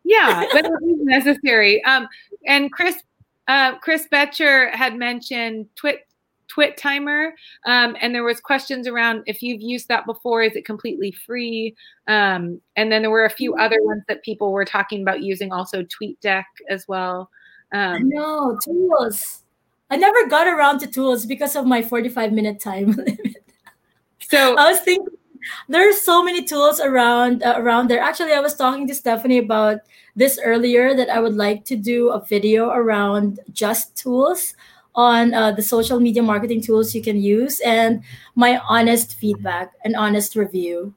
[0.02, 1.84] Yeah but it is necessary.
[1.84, 2.08] Um
[2.44, 2.96] and chris
[3.48, 6.05] uh, Chris Betcher had mentioned Twit
[6.56, 7.34] Twit timer,
[7.66, 11.76] um, and there was questions around if you've used that before, is it completely free?
[12.08, 13.60] Um, and then there were a few mm-hmm.
[13.60, 17.28] other ones that people were talking about using, also TweetDeck as well.
[17.72, 19.42] Um, no tools.
[19.90, 23.44] I never got around to tools because of my 45 minute time limit.
[24.22, 25.14] So I was thinking
[25.68, 28.00] there's so many tools around uh, around there.
[28.00, 29.80] Actually, I was talking to Stephanie about
[30.14, 34.54] this earlier that I would like to do a video around just tools
[34.96, 38.02] on uh, the social media marketing tools you can use and
[38.34, 40.92] my honest feedback and honest review.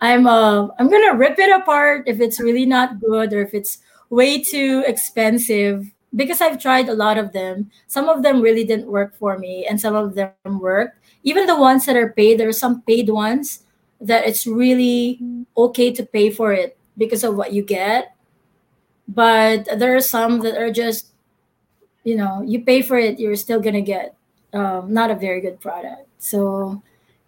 [0.00, 3.78] I'm uh, I'm gonna rip it apart if it's really not good or if it's
[4.10, 7.70] way too expensive because I've tried a lot of them.
[7.86, 10.98] Some of them really didn't work for me, and some of them worked.
[11.22, 13.64] Even the ones that are paid, there are some paid ones
[14.00, 15.20] that it's really
[15.56, 18.14] okay to pay for it because of what you get.
[19.08, 21.13] But there are some that are just
[22.04, 24.16] you know you pay for it you're still gonna get
[24.52, 26.06] um, not a very good product.
[26.18, 26.80] So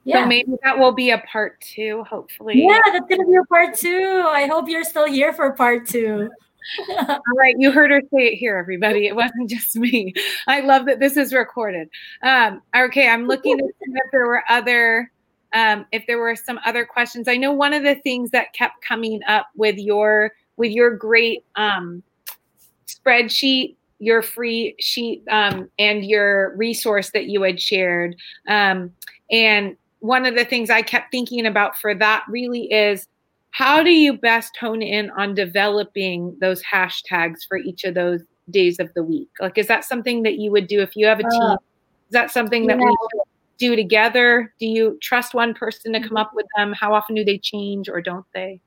[0.05, 0.23] yeah.
[0.23, 2.63] so maybe that will be a part two hopefully.
[2.65, 4.25] Yeah that's gonna be a part two.
[4.27, 6.31] I hope you're still here for part two.
[6.99, 9.07] All right you heard her say it here everybody.
[9.07, 10.15] It wasn't just me.
[10.47, 11.89] I love that this is recorded.
[12.23, 15.11] Um, okay i'm looking to see if there were other
[15.53, 17.29] um, if there were some other questions.
[17.29, 21.45] I know one of the things that kept coming up with your with your great
[21.55, 22.03] um,
[22.87, 28.17] spreadsheet your free sheet um, and your resource that you had shared.
[28.49, 28.93] Um,
[29.31, 33.07] and one of the things I kept thinking about for that really is
[33.51, 38.79] how do you best hone in on developing those hashtags for each of those days
[38.79, 39.31] of the week?
[39.41, 41.41] Like, is that something that you would do if you have a team?
[41.41, 42.85] Uh, is that something that yeah.
[42.85, 42.97] we
[43.59, 44.53] do together?
[44.61, 46.19] Do you trust one person to come mm-hmm.
[46.19, 46.75] up with them?
[46.75, 48.61] How often do they change or don't they?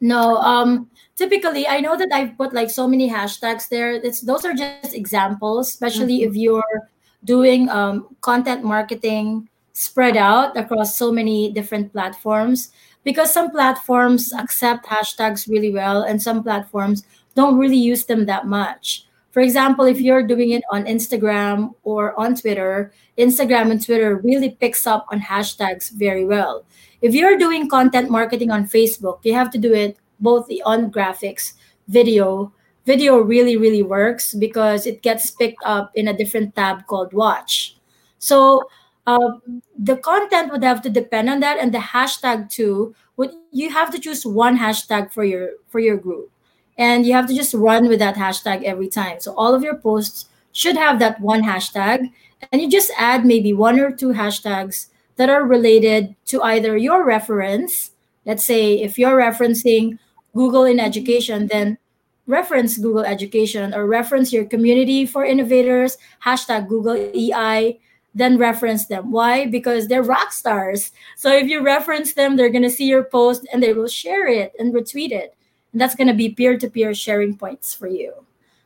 [0.00, 3.92] No, um, typically I know that I've put like so many hashtags there.
[3.92, 6.30] It's those are just examples, especially mm-hmm.
[6.30, 6.88] if you're
[7.24, 12.70] doing um, content marketing spread out across so many different platforms
[13.04, 18.46] because some platforms accept hashtags really well and some platforms don't really use them that
[18.46, 19.06] much.
[19.32, 24.50] For example, if you're doing it on Instagram or on Twitter, Instagram and Twitter really
[24.50, 26.64] picks up on hashtags very well.
[27.02, 31.54] If you're doing content marketing on Facebook, you have to do it both on graphics,
[31.88, 32.52] video.
[32.86, 37.76] Video really, really works because it gets picked up in a different tab called Watch.
[38.18, 38.62] So
[39.06, 39.38] uh,
[39.78, 42.94] the content would have to depend on that, and the hashtag too.
[43.16, 46.30] Would you have to choose one hashtag for your for your group,
[46.78, 49.20] and you have to just run with that hashtag every time.
[49.20, 52.10] So all of your posts should have that one hashtag,
[52.50, 57.04] and you just add maybe one or two hashtags that are related to either your
[57.04, 57.90] reference.
[58.24, 59.98] Let's say if you're referencing
[60.34, 61.78] Google in education, then
[62.26, 67.78] reference Google Education or reference your community for innovators, hashtag Google EI,
[68.14, 69.10] then reference them.
[69.10, 69.46] Why?
[69.46, 70.92] Because they're rock stars.
[71.16, 74.26] So if you reference them, they're going to see your post and they will share
[74.26, 75.36] it and retweet it.
[75.72, 78.12] And that's going to be peer to peer sharing points for you.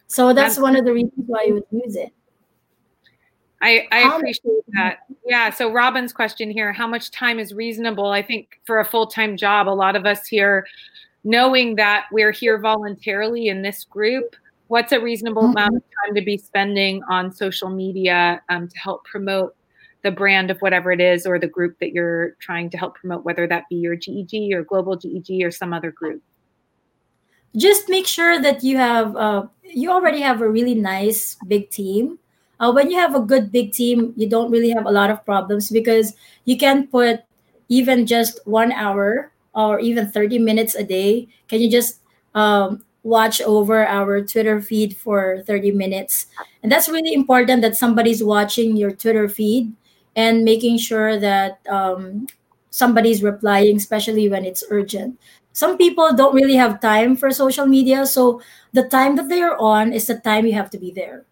[0.06, 2.12] So that's one of the reasons why you would use it.
[3.62, 5.00] I, I appreciate that.
[5.26, 5.50] Yeah.
[5.50, 8.06] So Robin's question here: How much time is reasonable?
[8.06, 10.66] I think for a full time job, a lot of us here
[11.24, 14.36] knowing that we're here voluntarily in this group,
[14.68, 15.52] what's a reasonable mm-hmm.
[15.52, 19.54] amount of time to be spending on social media um, to help promote
[20.02, 23.24] the brand of whatever it is or the group that you're trying to help promote,
[23.24, 26.22] whether that be your GEG or global GEG or some other group?
[27.56, 32.18] Just make sure that you have, uh, you already have a really nice big team.
[32.60, 35.24] Uh, when you have a good big team, you don't really have a lot of
[35.24, 37.20] problems because you can put
[37.68, 41.26] even just one hour or even 30 minutes a day.
[41.48, 42.00] Can you just
[42.34, 46.26] um, watch over our twitter feed for 30 minutes?
[46.62, 49.72] And that's really important that somebody's watching your twitter feed
[50.14, 52.26] and making sure that um,
[52.70, 55.18] somebody's replying especially when it's urgent.
[55.52, 58.42] Some people don't really have time for social media so
[58.72, 61.24] the time that they are on is the time you have to be there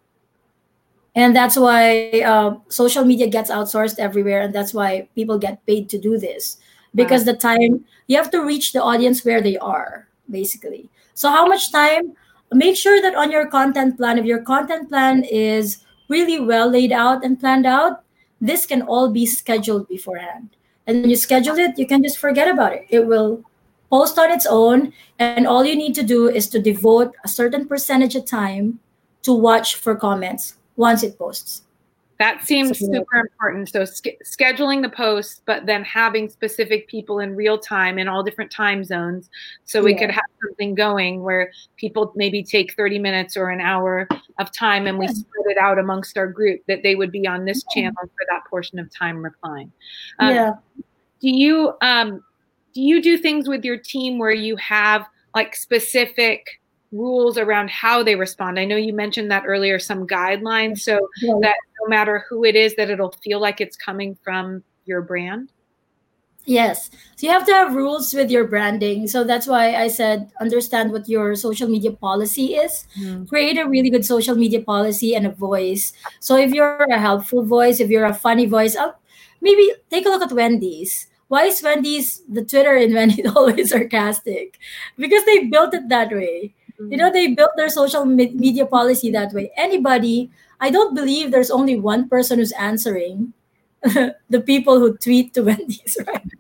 [1.19, 5.89] and that's why uh, social media gets outsourced everywhere and that's why people get paid
[5.91, 6.59] to do this.
[6.95, 10.89] Because the time you have to reach the audience where they are basically.
[11.15, 12.13] So how much time?
[12.53, 16.93] Make sure that on your content plan if your content plan is really well laid
[16.93, 18.05] out and planned out
[18.41, 20.51] this can all be scheduled beforehand.
[20.87, 22.87] And when you schedule it you can just forget about it.
[22.91, 23.43] It will
[23.91, 27.67] post on its own and all you need to do is to devote a certain
[27.67, 28.79] percentage of time
[29.23, 31.63] to watch for comments once it posts
[32.19, 33.69] that seems super important.
[33.69, 38.25] So sk- scheduling the posts, but then having specific people in real time in all
[38.25, 39.31] different time zones,
[39.65, 40.01] so we yeah.
[40.01, 44.09] could have something going where people maybe take thirty minutes or an hour
[44.39, 45.09] of time, and yeah.
[45.09, 47.83] we spread it out amongst our group that they would be on this yeah.
[47.83, 49.71] channel for that portion of time replying.
[50.19, 50.53] Um, yeah.
[51.21, 52.25] Do you um,
[52.75, 55.07] do you do things with your team where you have
[55.37, 56.58] like specific
[56.93, 58.59] rules around how they respond.
[58.59, 61.35] I know you mentioned that earlier, some guidelines, so yeah.
[61.43, 65.53] that no matter who it is, that it'll feel like it's coming from your brand.
[66.49, 66.91] Yes.
[67.17, 69.07] So you have to have rules with your branding.
[69.07, 72.87] So that's why I said understand what your social media policy is.
[72.99, 73.29] Mm.
[73.29, 75.93] Create a really good social media policy and a voice.
[76.21, 78.99] So if you're a helpful voice, if you're a funny voice, I'll,
[79.43, 81.09] maybe take a look at Wendy's.
[81.29, 84.59] Why is Wendy's the Twitter in Wendy's always sarcastic?
[84.97, 86.55] Because they built it that way.
[86.79, 89.51] You know, they built their social media policy that way.
[89.57, 93.33] Anybody, I don't believe there's only one person who's answering
[93.83, 96.31] the people who tweet to Wendy's, right?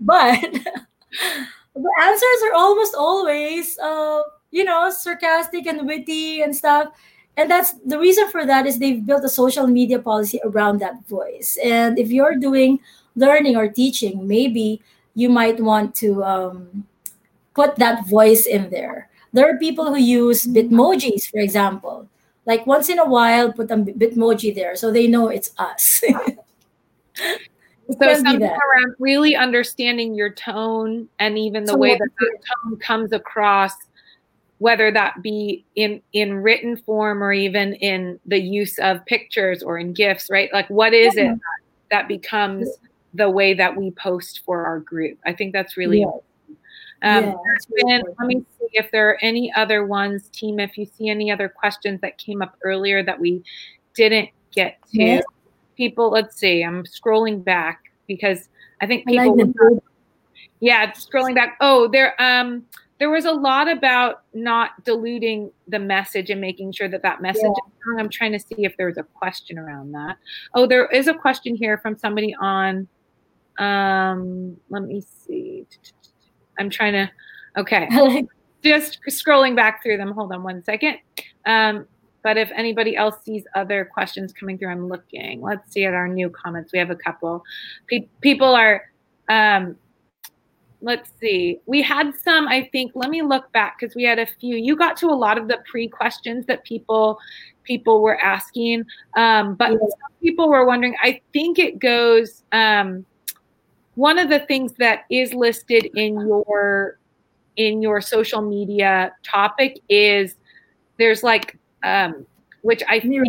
[0.00, 0.40] But
[1.74, 6.88] the answers are almost always, uh, you know, sarcastic and witty and stuff.
[7.36, 11.06] And that's the reason for that is they've built a social media policy around that
[11.06, 11.58] voice.
[11.62, 12.80] And if you're doing
[13.14, 14.82] learning or teaching, maybe
[15.14, 16.86] you might want to um,
[17.54, 22.08] put that voice in there there are people who use bitmojis for example.
[22.46, 26.02] Like once in a while put a bitmoji there so they know it's us.
[27.88, 32.76] So something around really understanding your tone and even the so way that the tone
[32.78, 33.72] comes across
[34.58, 39.78] whether that be in in written form or even in the use of pictures or
[39.78, 40.52] in gifts right?
[40.52, 41.34] Like what is yeah.
[41.34, 41.38] it
[41.90, 42.68] that, becomes
[43.14, 45.18] the way that we post for our group?
[45.24, 46.10] I think that's really yeah.
[47.02, 47.34] Um, yeah,
[47.74, 50.58] been, let me see if there are any other ones, team.
[50.58, 53.42] If you see any other questions that came up earlier that we
[53.94, 55.20] didn't get to, yeah.
[55.76, 56.10] people.
[56.10, 56.62] Let's see.
[56.62, 58.48] I'm scrolling back because
[58.80, 59.40] I think people.
[59.40, 59.82] I like
[60.60, 61.58] yeah, scrolling back.
[61.60, 62.20] Oh, there.
[62.20, 62.64] Um,
[62.98, 67.42] there was a lot about not diluting the message and making sure that that message
[67.44, 68.00] yeah.
[68.00, 70.16] i'm trying to see if there's a question around that
[70.54, 72.88] oh there is a question here from somebody on
[73.58, 75.66] um let me see
[76.58, 77.10] i'm trying to
[77.56, 77.88] okay
[78.64, 80.98] just scrolling back through them hold on one second
[81.46, 81.86] um
[82.22, 86.08] but if anybody else sees other questions coming through i'm looking let's see at our
[86.08, 87.42] new comments we have a couple
[87.88, 88.90] Pe- people are
[89.28, 89.76] um
[90.82, 91.58] let's see.
[91.66, 94.56] We had some, I think, let me look back because we had a few.
[94.56, 97.18] You got to a lot of the pre-questions that people
[97.64, 98.84] people were asking.
[99.16, 99.78] Um, but yeah.
[100.22, 103.04] people were wondering, I think it goes um,
[103.96, 106.98] one of the things that is listed in your
[107.56, 110.36] in your social media topic is
[110.98, 112.26] there's like um,
[112.62, 113.26] which I think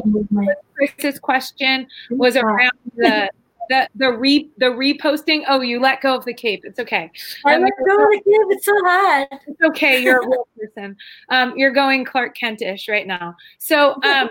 [0.75, 3.29] Chris's question was around the
[3.69, 5.43] the the re the reposting.
[5.47, 6.63] Oh, you let go of the cape.
[6.65, 7.11] It's okay.
[7.45, 8.47] I um, let go of the cape.
[8.49, 9.27] It's so hot.
[9.47, 10.01] It's okay.
[10.01, 10.97] You're a real person.
[11.29, 13.35] Um, you're going Clark Kentish right now.
[13.57, 14.29] So um,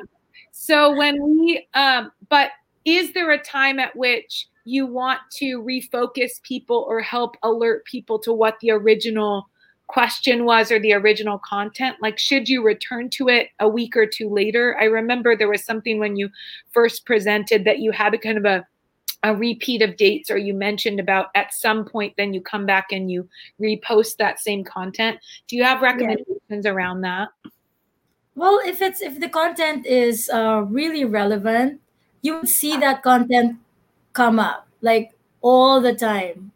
[0.52, 2.50] so when we um, but
[2.84, 8.18] is there a time at which you want to refocus people or help alert people
[8.18, 9.48] to what the original
[9.86, 14.04] question was or the original content like should you return to it a week or
[14.04, 14.76] two later?
[14.80, 16.28] I remember there was something when you
[16.72, 18.66] first presented that you had a kind of a
[19.22, 22.88] a repeat of dates or you mentioned about at some point then you come back
[22.90, 23.28] and you
[23.60, 25.18] repost that same content.
[25.48, 26.70] Do you have recommendations yeah.
[26.70, 27.28] around that?
[28.34, 31.80] Well if it's if the content is uh, really relevant
[32.22, 33.56] you would see that content
[34.16, 35.12] come up like
[35.42, 36.50] all the time.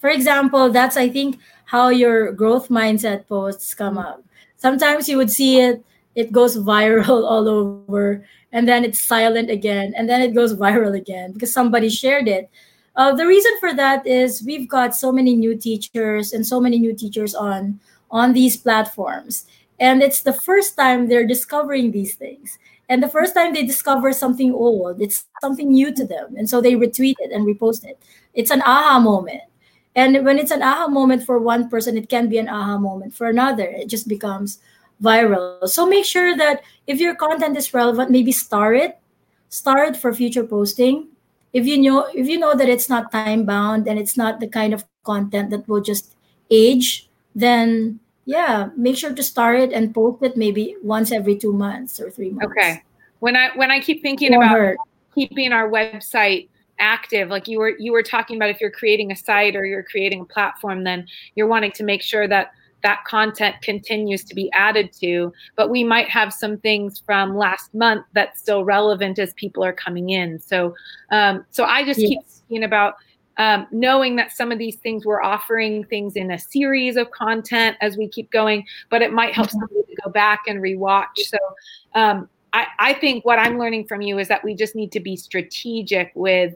[0.00, 4.24] For example that's i think how your growth mindset posts come up.
[4.56, 5.84] Sometimes you would see it
[6.14, 10.96] it goes viral all over and then it's silent again and then it goes viral
[10.96, 12.48] again because somebody shared it.
[12.96, 16.78] Uh, the reason for that is we've got so many new teachers and so many
[16.78, 17.78] new teachers on
[18.10, 19.44] on these platforms.
[19.78, 22.58] And it's the first time they're discovering these things
[22.88, 26.36] and the first time they discover something old it's something new to them.
[26.36, 27.98] And so they retweet it and repost it.
[28.34, 29.42] It's an aha moment.
[29.94, 33.14] And when it's an aha moment for one person it can be an aha moment
[33.14, 33.64] for another.
[33.64, 34.60] It just becomes
[35.02, 35.68] viral.
[35.68, 38.98] So make sure that if your content is relevant, maybe star it,
[39.48, 41.08] star it for future posting.
[41.52, 44.48] If you know if you know that it's not time bound and it's not the
[44.48, 46.14] kind of content that will just
[46.50, 51.52] age, then yeah, make sure to start it and post it maybe once every two
[51.52, 52.46] months or three months.
[52.46, 52.82] Okay.
[53.20, 54.78] When I when I keep thinking about hurt.
[55.14, 56.48] keeping our website
[56.78, 59.82] active like you were you were talking about if you're creating a site or you're
[59.82, 62.52] creating a platform then you're wanting to make sure that
[62.82, 67.72] that content continues to be added to but we might have some things from last
[67.74, 70.74] month that's still relevant as people are coming in so
[71.12, 72.08] um, so i just yes.
[72.10, 72.96] keep thinking about
[73.38, 77.76] um, knowing that some of these things we're offering things in a series of content
[77.80, 79.58] as we keep going but it might help mm-hmm.
[79.60, 81.38] somebody to go back and rewatch so
[81.94, 85.00] um, I, I think what i'm learning from you is that we just need to
[85.00, 86.54] be strategic with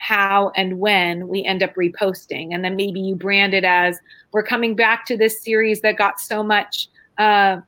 [0.00, 2.54] how and when we end up reposting.
[2.54, 3.98] And then maybe you brand it as
[4.32, 7.58] we're coming back to this series that got so much uh,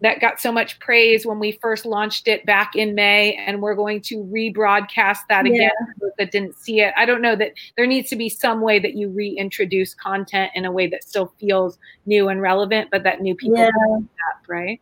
[0.00, 3.74] that got so much praise when we first launched it back in May, and we're
[3.74, 5.52] going to rebroadcast that yeah.
[5.52, 5.70] again
[6.18, 6.92] that didn't see it.
[6.96, 10.64] I don't know that there needs to be some way that you reintroduce content in
[10.64, 13.68] a way that still feels new and relevant, but that new people yeah.
[13.68, 14.80] up, right?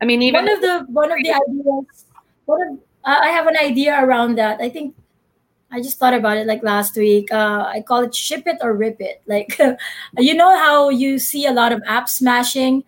[0.00, 2.04] I mean, even one of the one of the ideas.
[2.44, 4.60] One of I have an idea around that.
[4.60, 4.94] I think
[5.70, 7.32] I just thought about it like last week.
[7.32, 9.22] Uh, I call it ship it or rip it.
[9.26, 9.58] Like,
[10.18, 12.84] you know how you see a lot of app smashing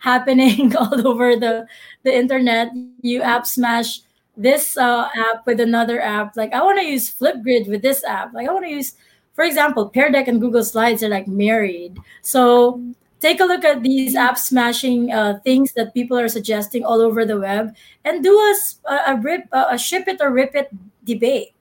[0.00, 1.66] happening all over the
[2.02, 2.70] the internet.
[3.02, 4.00] You app smash
[4.36, 6.36] this uh, app with another app.
[6.36, 8.32] Like, I want to use Flipgrid with this app.
[8.32, 8.94] Like, I want to use,
[9.34, 11.98] for example, Pear Deck and Google Slides are like married.
[12.22, 12.80] So
[13.20, 17.24] take a look at these app smashing uh, things that people are suggesting all over
[17.24, 17.74] the web
[18.04, 20.70] and do a, a rip a ship it or rip it
[21.04, 21.52] debate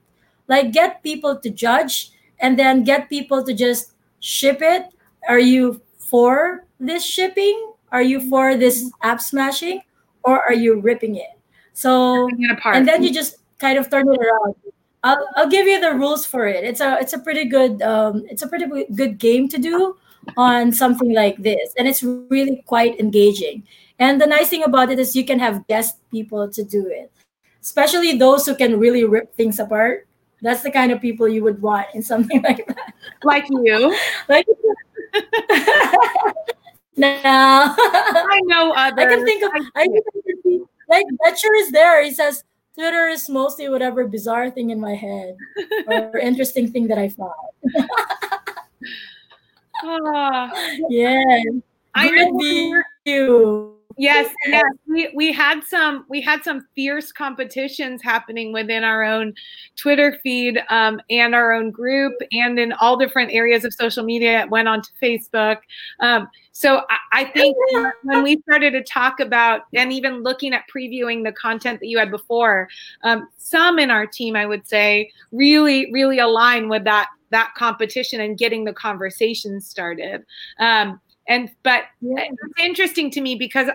[0.48, 4.88] like get people to judge and then get people to just ship it
[5.28, 9.82] are you for this shipping are you for this app smashing
[10.24, 11.30] or are you ripping it?
[11.74, 12.28] So
[12.66, 14.56] and then you just kind of turn it around.
[15.04, 16.64] I'll, I'll give you the rules for it.
[16.64, 19.96] It's a it's a pretty good um, it's a pretty good game to do
[20.38, 23.64] on something like this and it's really quite engaging.
[23.98, 27.12] And the nice thing about it is you can have guest people to do it
[27.62, 30.08] especially those who can really rip things apart.
[30.42, 32.94] That's the kind of people you would want in something like that.
[33.24, 33.96] Like you.
[34.28, 34.48] like
[36.98, 37.10] no.
[37.16, 39.06] I know others.
[39.06, 42.04] I can think of I, can like Betcher is there.
[42.04, 45.36] He says Twitter is mostly whatever bizarre thing in my head
[45.88, 47.34] or interesting thing that I found.
[49.84, 50.02] oh.
[50.16, 50.52] Ah.
[50.90, 51.44] Yeah.
[51.96, 53.79] I know you.
[54.00, 54.64] Yes, yes.
[54.88, 59.34] We we had some we had some fierce competitions happening within our own
[59.76, 64.44] Twitter feed um, and our own group and in all different areas of social media.
[64.44, 65.58] It went on to Facebook.
[66.00, 67.58] Um, so I, I think
[68.04, 72.00] when we started to talk about and even looking at previewing the content that you
[72.00, 72.70] had before,
[73.04, 78.22] um, some in our team, I would say, really really align with that that competition
[78.22, 80.24] and getting the conversation started.
[80.58, 82.16] Um, and but yeah.
[82.18, 83.70] it's interesting to me because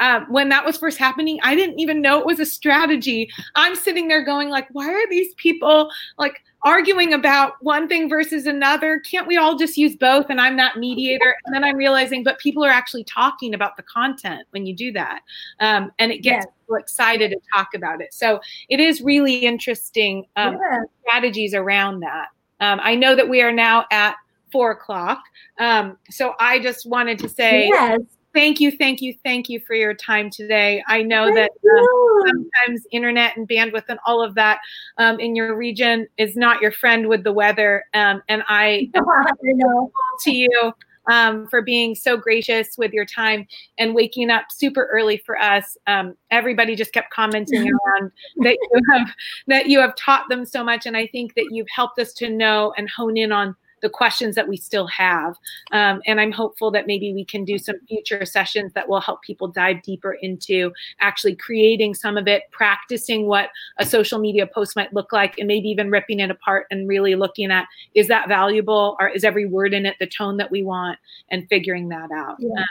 [0.00, 3.30] um, when that was first happening i didn't even know it was a strategy.
[3.54, 8.46] I'm sitting there going like why are these people like arguing about one thing versus
[8.46, 9.00] another?
[9.08, 10.26] Can't we all just use both?
[10.28, 11.36] And i'm that mediator.
[11.44, 14.92] And then i'm realizing but people are actually talking about the content when you do
[14.92, 15.20] that.
[15.60, 18.12] Um, and it gets people excited to talk about it.
[18.12, 20.82] So it is really interesting um, yeah.
[21.02, 22.28] strategies around that.
[22.60, 24.16] Um, i know that we are now at
[24.52, 25.20] four o'clock.
[25.58, 28.00] Um, so I just wanted to say yes.
[28.34, 30.82] thank you, thank you, thank you for your time today.
[30.86, 34.58] I know thank that uh, sometimes internet and bandwidth and all of that
[34.98, 37.84] um, in your region is not your friend with the weather.
[37.94, 39.90] Um, and I, I know
[40.24, 40.72] to you
[41.08, 43.46] um, for being so gracious with your time
[43.78, 45.76] and waking up super early for us.
[45.86, 49.08] Um, everybody just kept commenting around that you have
[49.46, 52.30] that you have taught them so much, and I think that you've helped us to
[52.30, 55.36] know and hone in on the questions that we still have.
[55.72, 59.22] Um, and I'm hopeful that maybe we can do some future sessions that will help
[59.22, 64.76] people dive deeper into actually creating some of it, practicing what a social media post
[64.76, 68.28] might look like, and maybe even ripping it apart and really looking at is that
[68.28, 70.98] valuable or is every word in it the tone that we want
[71.30, 72.36] and figuring that out.
[72.38, 72.60] Yeah.
[72.60, 72.64] Uh,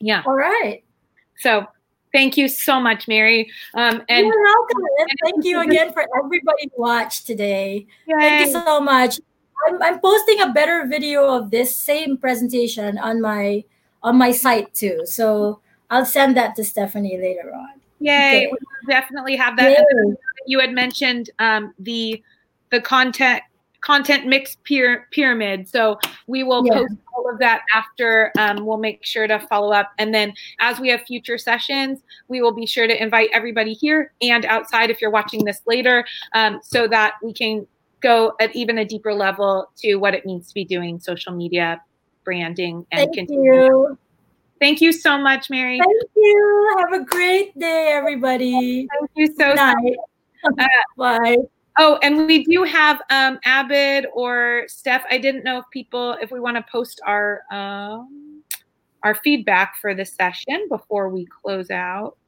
[0.00, 0.22] yeah.
[0.26, 0.84] All right.
[1.38, 1.66] So
[2.12, 3.50] thank you so much, Mary.
[3.74, 4.82] Um, and You're welcome.
[4.98, 7.86] And thank you again for everybody who watched today.
[8.06, 8.16] Yay.
[8.18, 9.20] Thank you so much.
[9.66, 13.64] I'm, I'm posting a better video of this same presentation on my
[14.02, 15.02] on my site too.
[15.04, 17.80] So I'll send that to Stephanie later on.
[18.00, 18.46] Yay!
[18.46, 18.52] Okay.
[18.52, 19.84] We definitely have that.
[20.46, 22.22] You had mentioned um, the
[22.70, 23.42] the content
[23.80, 25.68] content mix pyramid.
[25.68, 26.74] So we will yeah.
[26.74, 28.32] post all of that after.
[28.38, 32.40] Um, we'll make sure to follow up, and then as we have future sessions, we
[32.42, 36.04] will be sure to invite everybody here and outside if you're watching this later,
[36.34, 37.66] um, so that we can
[38.00, 41.80] go at even a deeper level to what it means to be doing social media
[42.24, 43.54] branding and Thank continue.
[43.54, 43.98] You.
[44.60, 45.78] Thank you so much, Mary.
[45.78, 46.76] Thank you.
[46.78, 48.88] Have a great day, everybody.
[48.98, 49.76] Thank you so much.
[50.44, 51.36] Uh, Bye.
[51.78, 55.04] Oh, and we do have um, Abid or Steph.
[55.10, 58.42] I didn't know if people, if we want to post our um,
[59.04, 62.18] our feedback for the session before we close out.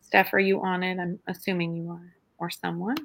[0.00, 0.98] Steph, are you on it?
[0.98, 2.96] I'm assuming you are, or someone.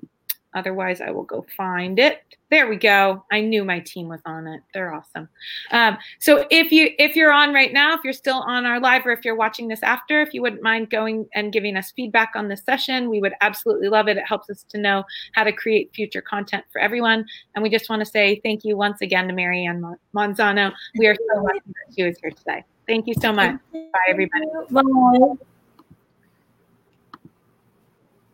[0.55, 2.21] Otherwise, I will go find it.
[2.49, 3.25] There we go.
[3.31, 4.61] I knew my team was on it.
[4.73, 5.27] They're awesome.
[5.71, 9.05] Um, so if you if you're on right now, if you're still on our live,
[9.05, 12.31] or if you're watching this after, if you wouldn't mind going and giving us feedback
[12.35, 14.17] on this session, we would absolutely love it.
[14.17, 15.03] It helps us to know
[15.33, 17.25] how to create future content for everyone.
[17.55, 19.83] And we just want to say thank you once again to Marianne
[20.15, 20.71] Monzano.
[20.97, 22.63] We are so lucky that she was here today.
[22.87, 23.59] Thank you so much.
[23.73, 24.45] Bye, everybody.
[24.69, 25.45] Bye.